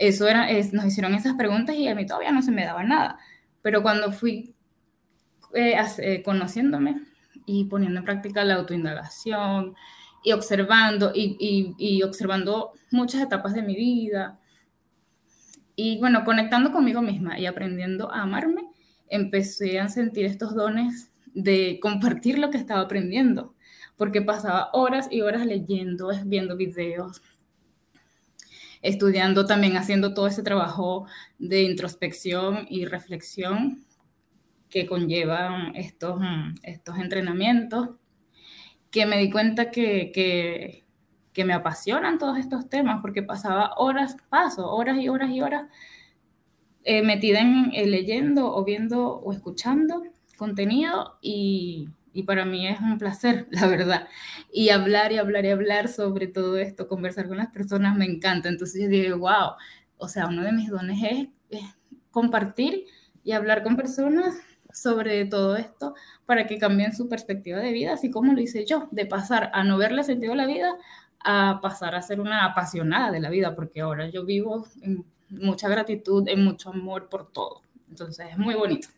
eso 0.00 0.26
era, 0.26 0.48
nos 0.72 0.86
hicieron 0.86 1.14
esas 1.14 1.34
preguntas 1.34 1.76
y 1.76 1.86
a 1.86 1.94
mí 1.94 2.06
todavía 2.06 2.32
no 2.32 2.40
se 2.40 2.50
me 2.50 2.64
daba 2.64 2.82
nada. 2.82 3.18
Pero 3.60 3.82
cuando 3.82 4.10
fui 4.12 4.54
eh, 5.54 5.74
eh, 5.98 6.22
conociéndome 6.22 7.02
y 7.44 7.64
poniendo 7.66 7.98
en 7.98 8.04
práctica 8.06 8.42
la 8.42 8.54
autoindagación 8.54 9.74
y 10.24 10.32
observando 10.32 11.12
y, 11.14 11.74
y, 11.78 12.02
observando 12.02 12.72
muchas 12.90 13.20
etapas 13.20 13.52
de 13.52 13.62
mi 13.62 13.76
vida 13.76 14.38
y 15.76 15.98
bueno, 15.98 16.24
conectando 16.24 16.72
conmigo 16.72 17.02
misma 17.02 17.38
y 17.38 17.44
aprendiendo 17.44 18.10
a 18.10 18.22
amarme, 18.22 18.62
empecé 19.08 19.80
a 19.80 19.88
sentir 19.90 20.24
estos 20.24 20.54
dones 20.54 21.10
de 21.34 21.78
compartir 21.80 22.38
lo 22.38 22.48
que 22.48 22.58
estaba 22.58 22.80
aprendiendo, 22.80 23.54
porque 23.96 24.22
pasaba 24.22 24.70
horas 24.72 25.08
y 25.10 25.20
horas 25.20 25.44
leyendo, 25.44 26.10
viendo 26.24 26.56
videos, 26.56 27.22
estudiando 28.82 29.46
también, 29.46 29.76
haciendo 29.76 30.14
todo 30.14 30.26
ese 30.26 30.42
trabajo 30.42 31.06
de 31.38 31.62
introspección 31.62 32.66
y 32.68 32.86
reflexión 32.86 33.84
que 34.68 34.86
conllevan 34.86 35.74
estos, 35.76 36.20
estos 36.62 36.98
entrenamientos, 36.98 37.90
que 38.90 39.06
me 39.06 39.18
di 39.18 39.30
cuenta 39.30 39.70
que, 39.70 40.10
que, 40.12 40.84
que 41.32 41.44
me 41.44 41.52
apasionan 41.52 42.18
todos 42.18 42.38
estos 42.38 42.68
temas, 42.68 43.00
porque 43.02 43.22
pasaba 43.22 43.74
horas, 43.76 44.16
paso, 44.28 44.70
horas 44.70 44.98
y 44.98 45.08
horas 45.08 45.30
y 45.30 45.40
horas 45.40 45.64
eh, 46.84 47.02
metida 47.02 47.40
en 47.40 47.70
eh, 47.74 47.86
leyendo 47.86 48.54
o 48.54 48.64
viendo 48.64 49.06
o 49.06 49.32
escuchando 49.32 50.02
contenido 50.38 51.18
y, 51.20 51.88
y, 52.12 52.22
para 52.24 52.44
mí 52.44 52.66
es 52.66 52.80
un 52.80 52.98
placer, 52.98 53.46
la 53.50 53.66
verdad. 53.66 54.08
Y 54.52 54.70
hablar 54.70 55.12
y 55.12 55.18
hablar 55.18 55.44
y 55.44 55.50
hablar 55.50 55.88
sobre 55.88 56.26
todo 56.26 56.58
esto, 56.58 56.88
conversar 56.88 57.28
con 57.28 57.38
las 57.38 57.48
personas 57.48 57.96
me 57.96 58.04
encanta. 58.04 58.48
Entonces 58.48 58.82
yo 58.82 58.88
digo, 58.88 59.18
wow, 59.18 59.52
o 59.98 60.08
sea, 60.08 60.26
uno 60.26 60.42
de 60.42 60.52
mis 60.52 60.70
dones 60.70 60.98
es, 61.02 61.28
es 61.50 61.64
compartir 62.10 62.84
y 63.22 63.32
hablar 63.32 63.62
con 63.62 63.76
personas 63.76 64.36
sobre 64.72 65.24
todo 65.24 65.56
esto 65.56 65.94
para 66.26 66.46
que 66.46 66.58
cambien 66.58 66.94
su 66.94 67.08
perspectiva 67.08 67.58
de 67.58 67.72
vida, 67.72 67.94
así 67.94 68.10
como 68.10 68.32
lo 68.32 68.40
hice 68.40 68.64
yo, 68.64 68.88
de 68.92 69.06
pasar 69.06 69.50
a 69.52 69.64
no 69.64 69.78
verle 69.78 70.04
sentido 70.04 70.32
a 70.32 70.36
la 70.36 70.46
vida 70.46 70.76
a 71.22 71.60
pasar 71.60 71.94
a 71.94 72.02
ser 72.02 72.20
una 72.20 72.44
apasionada 72.44 73.10
de 73.10 73.20
la 73.20 73.30
vida, 73.30 73.54
porque 73.54 73.80
ahora 73.80 74.08
yo 74.08 74.24
vivo 74.24 74.66
en 74.80 75.04
mucha 75.28 75.68
gratitud, 75.68 76.26
y 76.28 76.36
mucho 76.36 76.70
amor 76.70 77.08
por 77.08 77.30
todo. 77.30 77.62
Entonces 77.88 78.28
es 78.30 78.38
muy 78.38 78.54
bonito. 78.54 78.88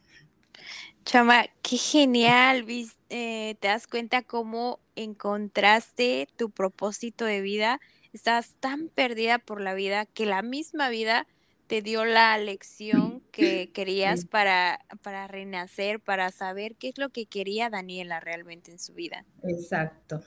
Chama, 1.04 1.46
qué 1.62 1.76
genial, 1.76 2.64
eh, 3.10 3.56
te 3.58 3.68
das 3.68 3.86
cuenta 3.86 4.22
cómo 4.22 4.78
encontraste 4.94 6.28
tu 6.36 6.50
propósito 6.50 7.24
de 7.24 7.40
vida, 7.40 7.80
estabas 8.12 8.54
tan 8.60 8.88
perdida 8.88 9.38
por 9.38 9.60
la 9.60 9.74
vida 9.74 10.06
que 10.06 10.26
la 10.26 10.42
misma 10.42 10.90
vida 10.90 11.26
te 11.66 11.82
dio 11.82 12.04
la 12.04 12.36
lección 12.38 13.22
que 13.32 13.70
querías 13.72 14.26
para, 14.26 14.80
para 15.02 15.26
renacer, 15.26 16.00
para 16.00 16.30
saber 16.30 16.76
qué 16.76 16.88
es 16.88 16.98
lo 16.98 17.08
que 17.10 17.26
quería 17.26 17.70
Daniela 17.70 18.20
realmente 18.20 18.70
en 18.70 18.78
su 18.78 18.94
vida. 18.94 19.24
Exacto, 19.42 20.22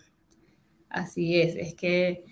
así 0.89 1.39
es, 1.39 1.55
es 1.55 1.75
que 1.75 2.25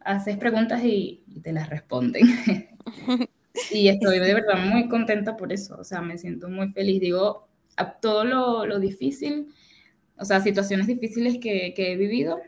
haces 0.00 0.36
preguntas 0.36 0.82
y, 0.84 1.24
te 1.42 1.52
las 1.52 1.68
responden. 1.68 2.22
y 3.72 3.88
estoy 3.88 4.20
de 4.20 4.34
verdad 4.34 4.58
muy 4.64 4.88
contenta 4.88 5.36
por 5.36 5.52
eso, 5.52 5.76
o 5.78 5.84
sea, 5.84 6.00
me 6.02 6.18
siento 6.18 6.48
muy 6.48 6.70
feliz. 6.72 7.00
Digo, 7.00 7.49
a 7.76 7.92
todo 7.92 8.24
lo, 8.24 8.78
difícil, 8.78 9.48
o 10.16 10.24
sea, 10.24 10.40
situaciones 10.40 10.86
difíciles 10.86 11.38
que, 11.40 11.72
que 11.74 11.92
he 11.92 11.96
vivido, 11.96 12.40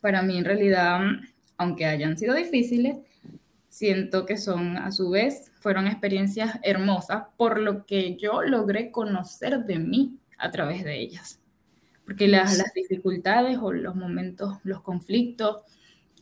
para 0.00 0.22
mí 0.22 0.36
en 0.36 0.44
realidad, 0.44 1.00
aunque 1.56 1.86
hayan 1.86 2.18
sido 2.18 2.34
difíciles, 2.34 2.98
siento 3.68 4.26
que 4.26 4.36
son 4.36 4.76
a 4.76 4.92
su 4.92 5.10
vez, 5.10 5.50
fueron 5.60 5.86
experiencias 5.86 6.58
hermosas 6.62 7.24
por 7.38 7.58
lo 7.58 7.86
que 7.86 8.16
yo 8.16 8.42
logré 8.42 8.90
conocer 8.90 9.64
de 9.64 9.78
mí 9.78 10.18
a 10.36 10.50
través 10.50 10.84
de 10.84 11.00
ellas. 11.00 11.40
Porque 12.04 12.28
las, 12.28 12.58
las 12.58 12.74
dificultades 12.74 13.58
o 13.62 13.72
los 13.72 13.94
momentos, 13.94 14.58
los 14.64 14.82
conflictos, 14.82 15.62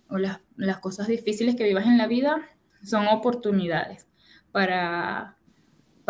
o 0.09 0.19
las, 0.19 0.41
las 0.57 0.79
cosas 0.79 1.09
difíciles 1.09 1.57
que 1.57 1.65
vivas 1.65 1.87
en 1.87 1.99
la 1.99 2.07
vida 2.07 2.41
son 2.85 3.09
oportunidades 3.09 4.07
para, 4.53 5.37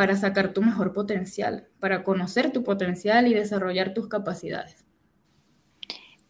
para 0.01 0.17
sacar 0.17 0.55
tu 0.55 0.63
mejor 0.63 0.95
potencial, 0.95 1.69
para 1.79 2.03
conocer 2.03 2.53
tu 2.53 2.65
potencial 2.65 3.29
y 3.29 3.35
desarrollar 3.35 3.93
tus 3.93 4.09
capacidades. 4.09 4.87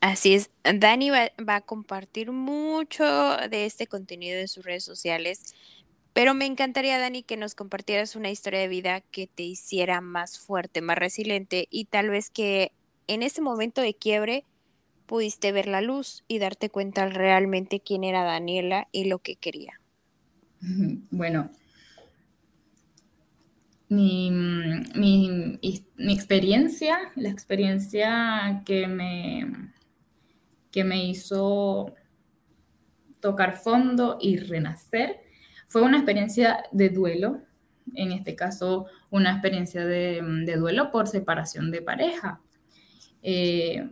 Así 0.01 0.35
es, 0.35 0.51
Dani 0.65 1.11
va, 1.11 1.31
va, 1.49 1.55
a 1.55 1.61
compartir 1.61 2.33
mucho 2.33 3.05
de 3.49 3.67
este 3.67 3.87
contenido 3.87 4.41
en 4.41 4.49
sus 4.49 4.65
redes 4.65 4.83
sociales, 4.83 5.55
pero 6.13 6.35
me 6.35 6.47
encantaría, 6.47 6.99
Dani, 6.99 7.23
que 7.23 7.37
nos 7.37 7.55
compartieras 7.55 8.17
una 8.17 8.29
historia 8.29 8.59
de 8.59 8.67
vida 8.67 9.03
que 9.03 9.29
te 9.29 9.45
hiciera 9.45 10.01
más 10.01 10.41
fuerte, 10.41 10.83
más 10.83 10.99
resiliente 10.99 11.69
y 11.71 11.85
tal 11.85 12.11
vez 12.11 12.29
que 12.29 12.73
en 13.07 13.23
ese 13.23 13.41
momento 13.41 13.83
de 13.83 13.95
quiebre 13.95 14.45
pudiste 15.07 15.53
ver 15.53 15.69
la 15.69 15.81
luz 15.81 16.25
y 16.27 16.41
darte 16.41 16.71
cuenta 16.71 17.09
realmente 17.09 17.79
quién 17.79 18.03
era 18.03 18.25
Daniela 18.25 18.89
y 18.91 19.05
lo 19.05 19.21
que 19.21 19.37
quería? 19.37 19.81
Bueno, 21.13 21.53
mi, 23.91 24.31
mi, 24.31 25.59
experiencia, 25.99 26.97
la 27.17 27.29
experiencia 27.29 28.63
que 28.65 28.87
me, 28.87 29.73
que 30.71 30.85
me 30.85 31.05
hizo 31.05 31.95
tocar 33.21 33.57
fondo 33.57 34.17
y 34.21 34.39
renacer, 34.39 35.21
fue 35.67 35.83
una 35.83 35.99
experiencia 35.99 36.65
de 36.71 36.89
duelo, 36.89 37.43
en 37.95 38.13
este 38.13 38.37
caso 38.37 38.87
una 39.11 39.33
experiencia 39.33 39.85
de, 39.85 40.23
de 40.47 40.57
duelo 40.57 40.93
por 40.93 41.09
separación 41.09 41.73
de 41.73 41.83
pareja. 41.83 42.41
Eh, 43.23 43.91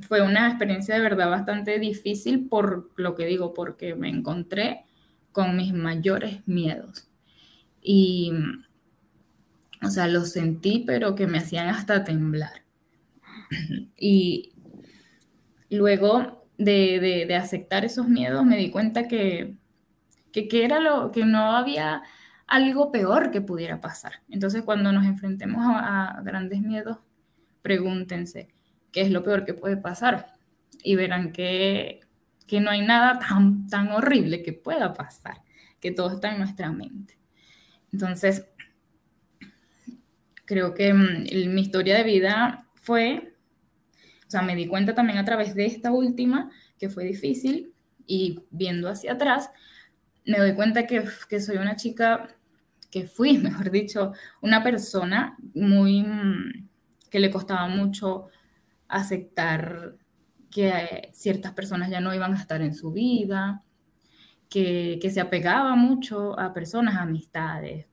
fue 0.00 0.20
una 0.20 0.48
experiencia 0.48 0.96
de 0.96 1.00
verdad 1.00 1.30
bastante 1.30 1.78
difícil 1.78 2.48
por 2.48 2.90
lo 2.96 3.14
que 3.14 3.26
digo, 3.26 3.54
porque 3.54 3.94
me 3.94 4.08
encontré 4.08 4.84
con 5.30 5.56
mis 5.56 5.72
mayores 5.72 6.46
miedos. 6.46 7.08
Y, 7.90 8.30
o 9.82 9.88
sea, 9.88 10.08
los 10.08 10.32
sentí, 10.32 10.84
pero 10.86 11.14
que 11.14 11.26
me 11.26 11.38
hacían 11.38 11.68
hasta 11.68 12.04
temblar. 12.04 12.64
Y 13.96 14.52
luego 15.70 16.46
de, 16.58 17.34
aceptar 17.34 17.86
esos 17.86 18.06
miedos, 18.06 18.44
me 18.44 18.58
di 18.58 18.70
cuenta 18.70 19.08
que, 19.08 19.56
que, 20.32 20.64
era 20.64 20.80
lo 20.80 21.10
que 21.12 21.24
no 21.24 21.56
había 21.56 22.02
algo 22.46 22.92
peor 22.92 23.30
que 23.30 23.40
pudiera 23.40 23.80
pasar. 23.80 24.20
Entonces, 24.28 24.64
cuando 24.64 24.92
nos 24.92 25.06
enfrentemos 25.06 25.62
a 25.66 26.20
grandes 26.22 26.60
miedos, 26.60 26.98
pregúntense, 27.62 28.48
qué 28.92 29.00
es 29.00 29.10
lo 29.10 29.22
peor 29.22 29.46
que 29.46 29.54
puede 29.54 29.78
pasar 29.78 30.36
y 30.82 30.94
verán 30.94 31.32
que, 31.32 32.00
que 32.46 32.60
no 32.60 32.70
hay 32.70 32.82
nada 32.82 33.18
tan, 33.18 33.66
tan 33.68 33.88
horrible 33.92 34.42
que 34.42 34.52
pueda 34.52 34.92
pasar, 34.92 35.38
que 35.80 35.90
todo 35.90 36.12
está 36.12 36.32
en 36.32 36.38
nuestra 36.40 36.70
mente. 36.70 37.17
Entonces, 37.92 38.46
creo 40.44 40.74
que 40.74 40.92
mm, 40.92 41.54
mi 41.54 41.60
historia 41.60 41.96
de 41.96 42.04
vida 42.04 42.66
fue, 42.74 43.34
o 44.26 44.30
sea, 44.30 44.42
me 44.42 44.56
di 44.56 44.66
cuenta 44.66 44.94
también 44.94 45.18
a 45.18 45.24
través 45.24 45.54
de 45.54 45.66
esta 45.66 45.92
última, 45.92 46.50
que 46.78 46.88
fue 46.88 47.04
difícil, 47.04 47.74
y 48.06 48.40
viendo 48.50 48.88
hacia 48.88 49.12
atrás, 49.12 49.50
me 50.24 50.38
doy 50.38 50.54
cuenta 50.54 50.86
que, 50.86 51.04
soy 51.40 51.56
una 51.56 51.76
chica, 51.76 52.34
que 52.90 53.06
fui, 53.06 53.38
mejor 53.38 53.70
dicho, 53.70 54.12
una 54.40 54.62
persona 54.62 55.36
muy, 55.54 56.02
mm, 56.02 56.68
que 57.10 57.20
le 57.20 57.30
costaba 57.30 57.68
mucho 57.68 58.26
aceptar 58.88 59.96
que 60.50 61.10
ciertas 61.12 61.52
personas 61.52 61.90
ya 61.90 62.00
no 62.00 62.14
iban 62.14 62.34
a 62.34 62.40
estar 62.40 62.62
en 62.62 62.74
su 62.74 62.90
vida, 62.90 63.62
que, 64.48 64.98
se 65.10 65.20
apegaba 65.20 65.74
mucho 65.76 66.38
a 66.38 66.52
personas, 66.52 66.96
amistades, 66.96 67.86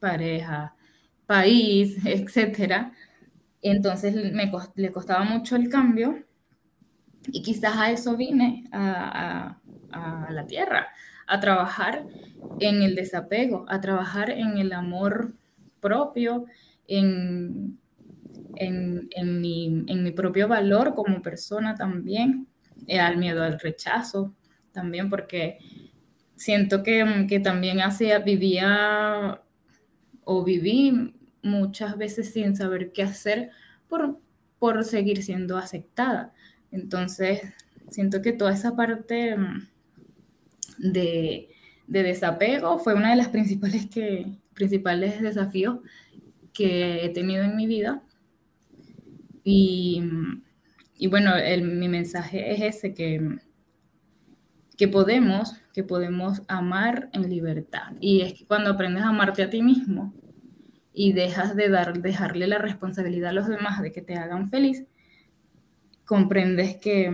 pareja, 0.00 0.74
país, 1.26 1.98
etc. 2.04 2.92
Entonces 3.62 4.14
me 4.14 4.50
le 4.76 4.92
costaba 4.92 5.24
mucho 5.24 5.56
el 5.56 5.68
cambio 5.68 6.24
y 7.26 7.42
quizás 7.42 7.76
a 7.76 7.90
eso 7.90 8.16
vine 8.16 8.64
a, 8.72 9.58
a 9.92 10.32
la 10.32 10.46
tierra, 10.46 10.88
a 11.26 11.40
trabajar 11.40 12.06
en 12.60 12.82
el 12.82 12.94
desapego, 12.94 13.66
a 13.68 13.80
trabajar 13.80 14.30
en 14.30 14.56
el 14.58 14.72
amor 14.72 15.34
propio, 15.80 16.46
en 16.86 17.78
en, 18.56 19.40
mi, 19.40 20.12
propio 20.12 20.48
valor 20.48 20.94
como 20.94 21.22
persona 21.22 21.74
también, 21.74 22.46
eh, 22.86 23.00
al 23.00 23.16
miedo 23.16 23.42
al 23.42 23.58
rechazo 23.60 24.34
también, 24.72 25.08
porque 25.08 25.58
siento 26.38 26.82
que, 26.82 27.26
que 27.28 27.40
también 27.40 27.80
hacía, 27.80 28.20
vivía 28.20 29.42
o 30.24 30.44
viví 30.44 31.14
muchas 31.42 31.98
veces 31.98 32.32
sin 32.32 32.56
saber 32.56 32.92
qué 32.92 33.02
hacer 33.02 33.50
por, 33.88 34.18
por 34.58 34.84
seguir 34.84 35.22
siendo 35.22 35.58
aceptada. 35.58 36.32
Entonces, 36.70 37.40
siento 37.90 38.22
que 38.22 38.32
toda 38.32 38.52
esa 38.52 38.76
parte 38.76 39.36
mm, 39.36 39.68
de, 40.78 41.48
desapego 41.86 42.78
fue 42.78 42.94
una 42.94 43.10
de 43.10 43.16
las 43.16 43.28
principales, 43.28 43.86
que, 43.86 44.26
principales 44.54 45.20
desafíos 45.20 45.78
que 46.52 47.04
he 47.04 47.08
tenido 47.10 47.44
en 47.44 47.56
mi 47.56 47.66
vida. 47.66 48.02
Y, 49.44 50.02
bueno, 51.08 51.32
mi 51.62 51.88
mensaje 51.88 52.52
es 52.52 52.76
ese, 52.76 52.92
que, 52.92 53.38
que, 54.78 54.86
podemos, 54.88 55.56
que 55.74 55.82
podemos 55.82 56.42
amar 56.46 57.10
en 57.12 57.28
libertad. 57.28 57.92
Y 58.00 58.22
es 58.22 58.34
que 58.34 58.46
cuando 58.46 58.70
aprendes 58.70 59.02
a 59.02 59.08
amarte 59.08 59.42
a 59.42 59.50
ti 59.50 59.60
mismo 59.60 60.14
y 60.94 61.12
dejas 61.12 61.56
de 61.56 61.68
dar, 61.68 62.00
dejarle 62.00 62.46
la 62.46 62.58
responsabilidad 62.58 63.30
a 63.30 63.34
los 63.34 63.48
demás 63.48 63.82
de 63.82 63.90
que 63.92 64.02
te 64.02 64.14
hagan 64.14 64.48
feliz, 64.48 64.84
comprendes 66.04 66.76
que, 66.76 67.12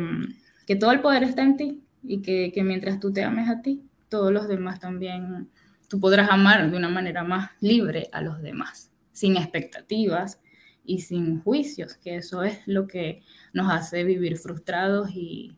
que 0.66 0.76
todo 0.76 0.92
el 0.92 1.00
poder 1.00 1.24
está 1.24 1.42
en 1.42 1.56
ti 1.56 1.82
y 2.02 2.20
que, 2.20 2.52
que 2.54 2.62
mientras 2.62 3.00
tú 3.00 3.12
te 3.12 3.24
ames 3.24 3.48
a 3.48 3.62
ti, 3.62 3.82
todos 4.10 4.30
los 4.30 4.46
demás 4.46 4.78
también, 4.78 5.48
tú 5.88 5.98
podrás 5.98 6.28
amar 6.30 6.70
de 6.70 6.76
una 6.76 6.90
manera 6.90 7.24
más 7.24 7.50
libre 7.60 8.08
a 8.12 8.20
los 8.20 8.42
demás, 8.42 8.92
sin 9.12 9.38
expectativas 9.38 10.38
y 10.84 11.00
sin 11.00 11.40
juicios, 11.40 11.94
que 11.94 12.16
eso 12.16 12.42
es 12.42 12.60
lo 12.66 12.86
que 12.86 13.22
nos 13.54 13.72
hace 13.72 14.04
vivir 14.04 14.36
frustrados 14.36 15.10
y, 15.14 15.56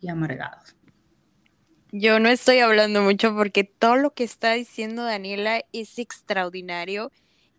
y 0.00 0.08
amargados. 0.08 0.77
Yo 1.90 2.20
no 2.20 2.28
estoy 2.28 2.58
hablando 2.58 3.00
mucho 3.00 3.34
porque 3.34 3.64
todo 3.64 3.96
lo 3.96 4.12
que 4.12 4.22
está 4.22 4.52
diciendo 4.52 5.04
Daniela 5.04 5.64
es 5.72 5.98
extraordinario 5.98 7.10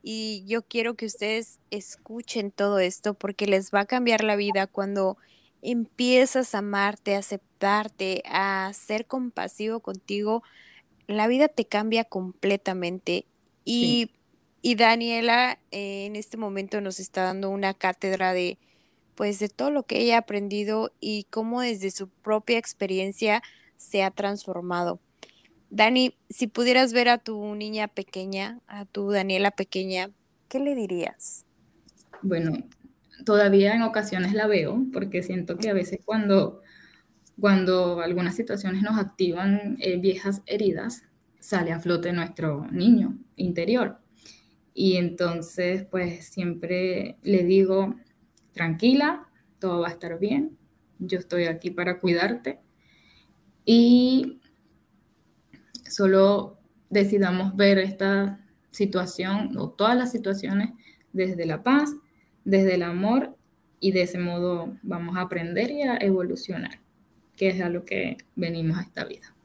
y 0.03 0.43
yo 0.45 0.61
quiero 0.61 0.93
que 0.93 1.07
ustedes 1.07 1.59
escuchen 1.71 2.51
todo 2.51 2.77
esto 2.77 3.15
porque 3.15 3.47
les 3.47 3.73
va 3.73 3.81
a 3.81 3.85
cambiar 3.85 4.23
la 4.23 4.35
vida 4.35 4.67
cuando 4.67 5.17
empiezas 5.63 6.53
a 6.53 6.59
amarte, 6.59 7.15
a 7.15 7.19
aceptarte, 7.19 8.21
a 8.25 8.71
ser 8.73 9.07
compasivo 9.07 9.79
contigo, 9.79 10.43
la 11.07 11.27
vida 11.27 11.47
te 11.47 11.65
cambia 11.65 12.03
completamente. 12.03 13.25
Y, 13.65 14.11
y 14.61 14.75
Daniela 14.75 15.59
eh, 15.71 16.05
en 16.05 16.15
este 16.15 16.37
momento 16.37 16.81
nos 16.81 16.99
está 16.99 17.23
dando 17.23 17.49
una 17.49 17.73
cátedra 17.73 18.33
de, 18.33 18.59
pues, 19.15 19.39
de 19.39 19.49
todo 19.49 19.71
lo 19.71 19.83
que 19.83 19.99
ella 19.99 20.15
ha 20.15 20.19
aprendido 20.19 20.91
y 21.01 21.25
cómo 21.31 21.61
desde 21.61 21.89
su 21.89 22.09
propia 22.09 22.59
experiencia 22.59 23.41
se 23.79 24.03
ha 24.03 24.11
transformado. 24.11 24.99
Dani, 25.69 26.15
si 26.29 26.47
pudieras 26.47 26.91
ver 26.93 27.09
a 27.09 27.17
tu 27.17 27.55
niña 27.55 27.87
pequeña, 27.87 28.59
a 28.67 28.85
tu 28.85 29.09
Daniela 29.09 29.51
pequeña, 29.51 30.11
¿qué 30.49 30.59
le 30.59 30.75
dirías? 30.75 31.45
Bueno, 32.21 32.57
todavía 33.23 33.73
en 33.73 33.83
ocasiones 33.83 34.33
la 34.33 34.47
veo, 34.47 34.83
porque 34.91 35.23
siento 35.23 35.57
que 35.57 35.69
a 35.69 35.73
veces 35.73 35.99
cuando, 36.03 36.61
cuando 37.39 38.01
algunas 38.01 38.35
situaciones 38.35 38.83
nos 38.83 38.99
activan 38.99 39.77
eh, 39.79 39.97
viejas 39.97 40.41
heridas, 40.45 41.03
sale 41.39 41.71
a 41.71 41.79
flote 41.79 42.11
nuestro 42.11 42.67
niño 42.71 43.17
interior. 43.37 43.99
Y 44.73 44.97
entonces, 44.97 45.85
pues 45.89 46.25
siempre 46.25 47.17
le 47.21 47.43
digo, 47.43 47.95
tranquila, 48.53 49.27
todo 49.59 49.81
va 49.81 49.87
a 49.87 49.91
estar 49.91 50.19
bien, 50.19 50.57
yo 50.99 51.17
estoy 51.19 51.45
aquí 51.45 51.71
para 51.71 51.99
cuidarte. 51.99 52.59
Y 53.71 54.41
solo 55.87 56.57
decidamos 56.89 57.55
ver 57.55 57.77
esta 57.77 58.43
situación 58.71 59.55
o 59.59 59.69
todas 59.69 59.95
las 59.95 60.11
situaciones 60.11 60.71
desde 61.13 61.45
la 61.45 61.61
paz, 61.61 61.91
desde 62.45 62.73
el 62.73 62.81
amor 62.81 63.37
y 63.79 63.91
de 63.91 64.01
ese 64.01 64.17
modo 64.17 64.75
vamos 64.81 65.17
a 65.17 65.21
aprender 65.21 65.69
y 65.69 65.83
a 65.83 65.97
evolucionar, 65.97 66.79
que 67.35 67.49
es 67.49 67.61
a 67.61 67.69
lo 67.69 67.85
que 67.85 68.17
venimos 68.35 68.79
a 68.79 68.81
esta 68.81 69.05
vida. 69.05 69.35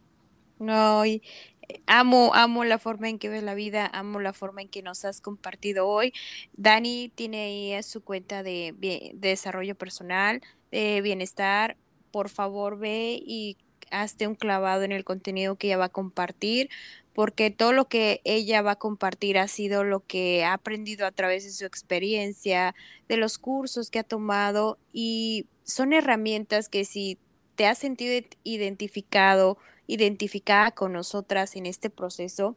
No, 0.58 1.04
y 1.04 1.22
eh, 1.68 1.82
amo, 1.86 2.34
amo 2.34 2.64
la 2.64 2.78
forma 2.78 3.10
en 3.10 3.18
que 3.18 3.28
ves 3.28 3.42
la 3.42 3.54
vida, 3.54 3.90
amo 3.92 4.20
la 4.20 4.32
forma 4.32 4.62
en 4.62 4.70
que 4.70 4.80
nos 4.80 5.04
has 5.04 5.20
compartido 5.20 5.86
hoy. 5.86 6.14
Dani 6.54 7.12
tiene 7.14 7.44
ahí 7.44 7.82
su 7.82 8.02
cuenta 8.02 8.42
de, 8.42 8.74
de 8.78 9.10
desarrollo 9.16 9.74
personal, 9.74 10.40
de 10.70 11.02
bienestar. 11.02 11.76
Por 12.10 12.30
favor, 12.30 12.78
ve 12.78 13.20
y 13.22 13.58
hazte 13.90 14.26
un 14.26 14.34
clavado 14.34 14.82
en 14.82 14.92
el 14.92 15.04
contenido 15.04 15.56
que 15.56 15.68
ella 15.68 15.76
va 15.78 15.86
a 15.86 15.88
compartir, 15.90 16.70
porque 17.14 17.50
todo 17.50 17.72
lo 17.72 17.86
que 17.86 18.20
ella 18.24 18.60
va 18.62 18.72
a 18.72 18.78
compartir 18.78 19.38
ha 19.38 19.48
sido 19.48 19.84
lo 19.84 20.00
que 20.00 20.44
ha 20.44 20.52
aprendido 20.54 21.06
a 21.06 21.12
través 21.12 21.44
de 21.44 21.52
su 21.52 21.64
experiencia, 21.64 22.74
de 23.08 23.16
los 23.16 23.38
cursos 23.38 23.90
que 23.90 24.00
ha 24.00 24.04
tomado 24.04 24.78
y 24.92 25.46
son 25.62 25.92
herramientas 25.92 26.68
que 26.68 26.84
si 26.84 27.18
te 27.54 27.66
has 27.66 27.78
sentido 27.78 28.26
identificado, 28.42 29.58
identificada 29.86 30.72
con 30.72 30.92
nosotras 30.92 31.56
en 31.56 31.66
este 31.66 31.88
proceso, 31.88 32.56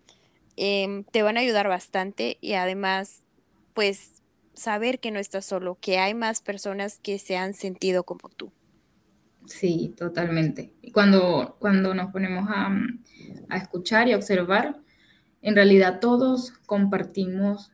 em, 0.56 1.04
te 1.04 1.22
van 1.22 1.38
a 1.38 1.42
ayudar 1.42 1.68
bastante 1.68 2.38
y 2.42 2.54
además, 2.54 3.24
pues, 3.74 4.24
saber 4.56 5.00
que 5.00 5.12
no 5.12 5.20
estás 5.20 5.46
solo, 5.46 5.78
que 5.80 6.00
hay 6.00 6.16
más 6.16 6.42
personas 6.42 7.00
que 7.00 7.20
se 7.20 7.38
han 7.38 7.54
sentido 7.54 8.04
como 8.04 8.30
tú. 8.30 8.52
Sí, 9.48 9.94
totalmente. 9.98 10.74
Y 10.82 10.92
cuando, 10.92 11.56
cuando 11.60 11.94
nos 11.94 12.12
ponemos 12.12 12.48
a, 12.50 12.70
escuchar 13.56 14.08
y 14.10 14.14
observar, 14.14 14.82
en 15.42 15.56
realidad 15.56 16.00
todos 16.00 16.52
compartimos 16.66 17.72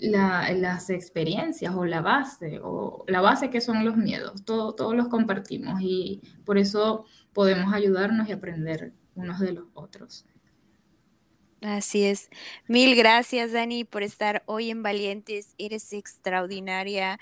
las 0.00 0.90
experiencias 0.90 1.74
o 1.74 1.84
la 1.84 2.00
base, 2.00 2.60
o 2.62 3.04
la 3.08 3.20
base 3.20 3.50
que 3.50 3.60
son 3.60 3.84
los 3.84 3.96
miedos, 3.96 4.44
todo, 4.44 4.74
todos 4.74 4.94
los 4.94 5.08
compartimos 5.08 5.80
y 5.82 6.22
por 6.44 6.56
eso 6.56 7.04
podemos 7.32 7.74
ayudarnos 7.74 8.28
y 8.28 8.32
aprender 8.32 8.92
unos 9.16 9.40
de 9.40 9.52
los 9.54 9.66
otros. 9.74 10.24
Así 11.62 12.04
es. 12.04 12.30
Mil 12.68 12.94
gracias, 12.94 13.50
Dani, 13.50 13.82
por 13.82 14.04
estar 14.04 14.44
hoy 14.46 14.70
en 14.70 14.84
Valientes. 14.84 15.56
Eres 15.58 15.92
extraordinaria 15.92 17.18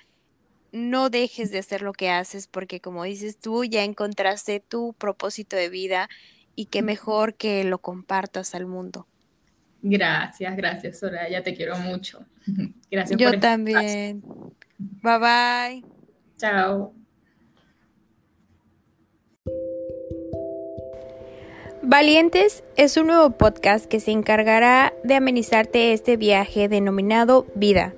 no 0.76 1.08
dejes 1.08 1.50
de 1.50 1.58
hacer 1.58 1.82
lo 1.82 1.92
que 1.92 2.10
haces 2.10 2.46
porque 2.46 2.80
como 2.80 3.04
dices 3.04 3.38
tú 3.38 3.64
ya 3.64 3.82
encontraste 3.82 4.60
tu 4.60 4.92
propósito 4.92 5.56
de 5.56 5.70
vida 5.70 6.08
y 6.54 6.66
qué 6.66 6.82
mejor 6.82 7.34
que 7.34 7.64
lo 7.64 7.78
compartas 7.78 8.54
al 8.54 8.66
mundo. 8.66 9.06
Gracias, 9.82 10.56
gracias 10.56 10.98
Soraya, 10.98 11.42
te 11.42 11.54
quiero 11.54 11.78
mucho. 11.78 12.24
Gracias 12.90 13.18
Yo 13.18 13.38
también. 13.40 14.22
Bye 14.78 15.18
bye. 15.18 15.84
Chao. 16.36 16.94
Valientes 21.82 22.64
es 22.76 22.96
un 22.96 23.06
nuevo 23.08 23.30
podcast 23.30 23.86
que 23.86 24.00
se 24.00 24.10
encargará 24.10 24.92
de 25.04 25.14
amenizarte 25.14 25.92
este 25.92 26.16
viaje 26.16 26.68
denominado 26.68 27.46
vida 27.54 27.94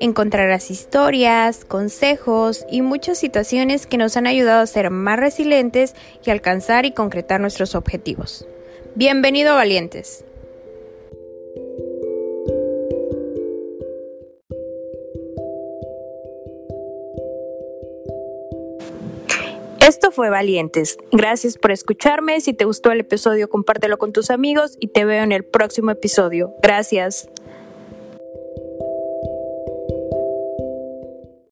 Encontrarás 0.00 0.70
historias, 0.70 1.64
consejos 1.64 2.64
y 2.70 2.82
muchas 2.82 3.18
situaciones 3.18 3.88
que 3.88 3.96
nos 3.96 4.16
han 4.16 4.28
ayudado 4.28 4.62
a 4.62 4.66
ser 4.66 4.90
más 4.90 5.18
resilientes 5.18 5.94
y 6.24 6.30
alcanzar 6.30 6.86
y 6.86 6.92
concretar 6.92 7.40
nuestros 7.40 7.74
objetivos. 7.74 8.46
Bienvenido 8.94 9.56
Valientes. 9.56 10.24
Esto 19.80 20.12
fue 20.12 20.30
Valientes. 20.30 20.96
Gracias 21.10 21.58
por 21.58 21.72
escucharme. 21.72 22.40
Si 22.40 22.52
te 22.52 22.66
gustó 22.66 22.92
el 22.92 23.00
episodio, 23.00 23.48
compártelo 23.48 23.98
con 23.98 24.12
tus 24.12 24.30
amigos 24.30 24.76
y 24.78 24.88
te 24.88 25.04
veo 25.04 25.24
en 25.24 25.32
el 25.32 25.44
próximo 25.44 25.90
episodio. 25.90 26.54
Gracias. 26.62 27.28